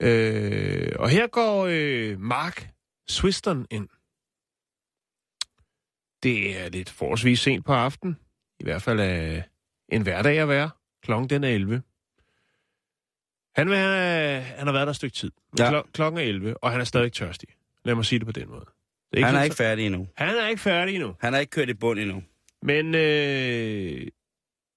[0.02, 2.70] Øh, og her går øh, Mark
[3.08, 3.88] Swiston ind.
[6.24, 8.16] Det er lidt forholdsvis sent på aften.
[8.60, 9.42] I hvert fald er
[9.88, 10.70] en hverdag at være.
[11.02, 11.82] Klokken den er 11.
[13.56, 15.30] Han, vil have, han har været der et stykke tid.
[15.58, 15.70] Ja.
[15.80, 17.48] Klo- klokken er 11, og han er stadig tørstig.
[17.84, 18.64] Lad mig sige det på den måde.
[19.14, 20.06] Det han er ikke færdig endnu.
[20.16, 21.14] han er ikke færdig endnu.
[21.20, 22.22] Han er ikke kørt i bund endnu.
[22.62, 24.06] Men øh,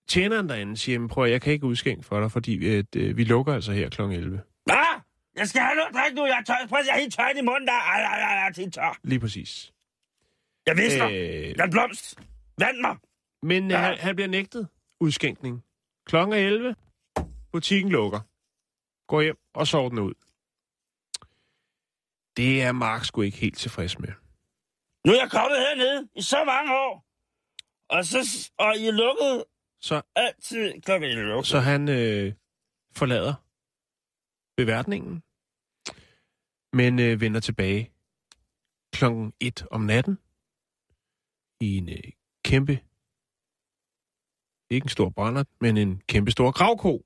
[0.10, 3.18] tjeneren derinde siger, "Men prøv at, jeg kan ikke udskænke for dig, fordi at, øh,
[3.18, 4.02] vi lukker altså her kl.
[4.02, 4.42] 11.
[4.70, 4.76] Ah!
[5.38, 6.26] Jeg skal have noget drik nu.
[6.26, 6.68] Jeg er tør.
[6.70, 7.68] Prøv, jeg er helt tør i munden.
[7.68, 7.74] Der.
[7.74, 9.00] Ej, ej, ej, jeg er helt tør.
[9.04, 9.74] Lige præcis.
[10.68, 11.64] Jeg vidste øh...
[11.66, 12.20] En blomst.
[12.60, 12.98] Vand mig.
[13.44, 13.78] men Ja.
[13.78, 14.68] øh, han, han bliver nægtet
[15.00, 15.64] udskænkning.
[16.06, 16.76] Klokken er 11.
[17.52, 18.20] Butikken lukker.
[19.08, 20.14] Går hjem og sover den ud.
[22.38, 24.10] Det er Mark sgu ikke helt tilfreds med.
[25.06, 27.06] Nu er jeg kommet hernede i så mange år.
[27.90, 29.44] Og, så, og I er lukket
[29.82, 31.44] Så, altid klokken 11.
[31.44, 32.34] så han øh,
[32.96, 33.34] forlader
[34.58, 35.24] beværtningen,
[36.74, 37.92] men øh, vender tilbage
[38.94, 40.18] klokken 1 om natten
[41.60, 42.12] i en øh,
[42.46, 42.80] kæmpe,
[44.70, 47.06] ikke en stor brænder, men en kæmpe stor gravko.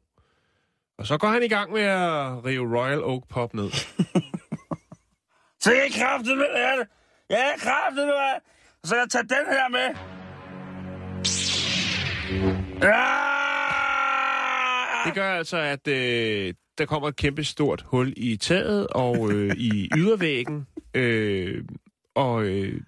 [0.98, 3.72] Og så går han i gang med at rive Royal Oak Pop ned.
[5.64, 6.88] Så jeg kraftet med det.
[7.30, 8.44] Jeg er kraftet med det.
[8.84, 9.96] Så jeg tager den her med.
[12.82, 13.32] Ja!
[15.06, 19.56] Det gør altså, at øh, der kommer et kæmpe stort hul i taget og øh,
[19.58, 20.68] i ydervæggen.
[20.94, 21.64] Øh,
[22.16, 22.82] og øh,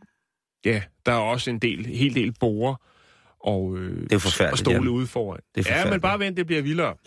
[0.66, 2.76] ja, der er også en del, helt del borer
[3.39, 4.11] og, øh, Det
[4.41, 4.88] er og stole Jan.
[4.88, 5.39] ude foran.
[5.55, 6.95] Det er ja, men bare vent, det bliver vildere.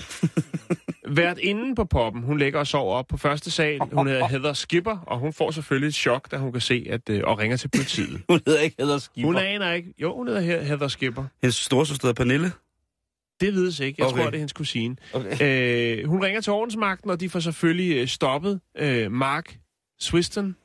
[1.09, 3.81] Vært inde på poppen, hun ligger og sover op på første sal.
[3.93, 7.09] Hun hedder Heather Skipper, og hun får selvfølgelig et chok, da hun kan se, at,
[7.11, 8.23] øh, og ringer til politiet.
[8.31, 9.27] Hun hedder ikke Hedder Skipper.
[9.27, 9.95] Hun aner ikke.
[9.99, 11.25] Jo, hun hedder He- Heather Skipper.
[11.43, 12.53] Hendes storsøster Pernille.
[13.41, 14.03] Det vides ikke.
[14.03, 14.17] Jeg okay.
[14.23, 14.97] tror, det er hendes kusine.
[15.13, 15.99] Okay.
[15.99, 19.59] Øh, hun ringer til ordensmagten, og de får selvfølgelig øh, stoppet øh, Mark
[20.01, 20.57] Swiston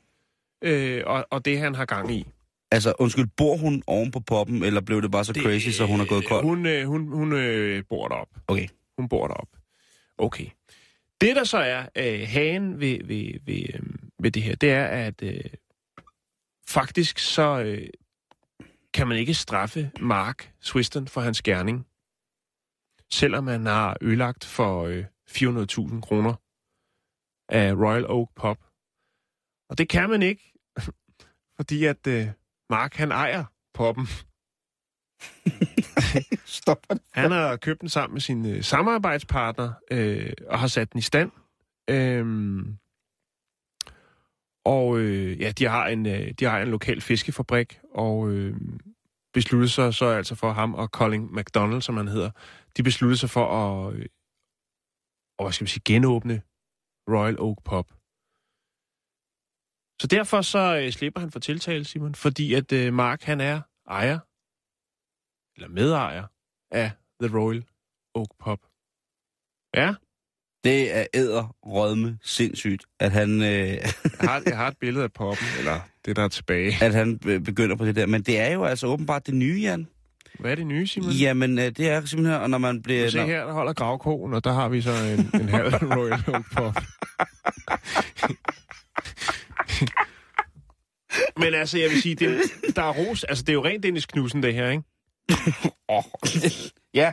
[0.64, 2.26] øh, og, og det, han har gang i.
[2.72, 6.00] Altså, undskyld, bor hun oven på poppen, eller blev det bare så crazy, så hun
[6.00, 6.44] er gået kold?
[6.44, 8.28] Hun, øh, hun, hun øh, bor derop.
[8.48, 8.68] Okay.
[8.98, 9.48] Hun bor derop.
[10.18, 10.46] Okay.
[11.20, 13.80] Det, der så er øh, hagen ved, ved, ved, øh,
[14.18, 15.40] ved det her, det er, at øh,
[16.68, 17.88] faktisk så øh,
[18.94, 21.86] kan man ikke straffe Mark Swiston for hans gerning,
[23.10, 26.34] selvom han har ødelagt for øh, 400.000 kroner
[27.48, 28.58] af Royal Oak Pop.
[29.68, 30.52] Og det kan man ikke,
[31.56, 32.28] fordi at øh,
[32.72, 33.44] Mark han ejer
[33.74, 34.06] poppen.
[36.58, 40.98] Stop Han har købt den sammen med sin øh, samarbejdspartner øh, og har sat den
[40.98, 41.30] i stand.
[41.90, 42.78] Øhm,
[44.64, 48.56] og øh, ja, de har en øh, de har en lokal fiskefabrik og øh,
[49.34, 52.30] besluttede sig så altså for ham og Colin McDonald, som han hedder,
[52.76, 54.06] de besluttede sig for at øh,
[55.38, 56.42] og hvad skal vi sige, genåbne
[57.08, 58.01] Royal Oak Pub.
[60.02, 63.60] Så derfor så øh, slipper han for tiltale, Simon, fordi at øh, Mark han er
[63.90, 64.18] ejer
[65.56, 66.24] eller medejer
[66.70, 66.90] af
[67.22, 67.64] The Royal
[68.14, 68.58] Oak Pub.
[69.74, 69.94] Ja,
[70.64, 73.82] Det er æder rødme sindssygt, at han, øh, jeg
[74.20, 76.84] har, jeg har et billede af poppen, eller det, der er tilbage.
[76.84, 78.06] at han øh, begynder på det der.
[78.06, 79.86] Men det er jo altså åbenbart det nye, Jan.
[80.40, 81.10] Hvad er det nye, Simon?
[81.10, 83.10] Jamen, øh, det er simpelthen, og når man bliver...
[83.10, 86.22] Se når- her, der holder gravkogen, og der har vi så en, en halv Royal
[86.28, 86.76] Oak Pub.
[91.40, 92.40] Men altså, jeg vil sige, det,
[92.76, 93.24] der er ros.
[93.24, 94.82] Altså, det er jo rent Dennis Knudsen, det her, ikke?
[95.88, 96.02] Åh,
[96.94, 97.12] ja.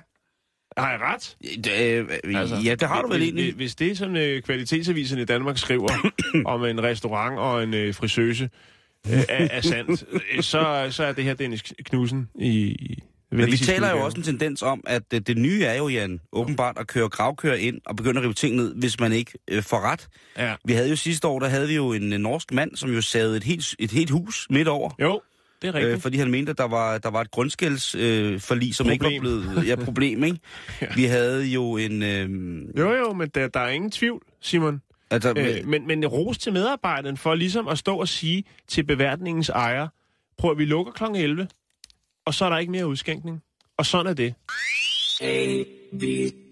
[0.78, 1.38] Har jeg ret?
[1.82, 3.56] Øh, altså, ja, det har du vel egentlig.
[3.56, 6.12] Hvis det, som øh, kvalitetsaviserne i Danmark skriver
[6.45, 8.50] om en restaurant og en øh, frisøse
[9.08, 12.76] øh, er, er sandt, øh, så, så er det her Dennis Knudsen i...
[13.32, 16.19] Men vi taler jo også en tendens om, at det, det nye er jo, Jan,
[16.32, 19.63] åbenbart at køre gravkører ind og begynde at rive ting ned, hvis man ikke øh,
[19.63, 20.07] får ret.
[20.38, 20.55] Ja.
[20.65, 23.01] Vi havde jo sidste år, der havde vi jo en, øh, norsk mand, som jo
[23.01, 24.89] savede et helt, et helt hus midt over.
[25.01, 25.21] Jo,
[25.61, 25.93] det er rigtigt.
[25.93, 29.03] Øh, fordi han mente, at der var, der var et grundskældsforlig, øh, forlig, som ikke
[29.03, 29.21] var Problem.
[29.21, 29.67] blevet...
[29.67, 30.38] Ja, problem, ikke?
[30.82, 30.88] Ja.
[30.95, 32.03] Vi havde jo en...
[32.03, 32.30] Øh,
[32.77, 34.82] Jo, jo, men der, der er ingen tvivl, Simon.
[35.11, 39.49] Altså, Øh, men, men ros til medarbejderen for ligesom at stå og sige til beværtningens
[39.49, 39.88] ejer,
[40.38, 41.03] prøv at vi lukker kl.
[41.15, 41.47] 11,
[42.30, 43.41] og så er der ikke mere udskænkning.
[43.77, 44.34] Og sådan er det.
[45.21, 45.63] A,
[45.99, 46.03] B,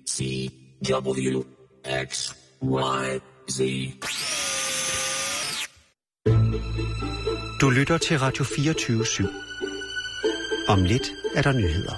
[0.09, 0.49] C,
[0.91, 1.43] W,
[2.05, 3.19] X, Y,
[3.51, 3.59] Z.
[7.61, 9.27] Du lytter til Radio 24 /7.
[10.67, 11.95] Om lidt er der nyheder.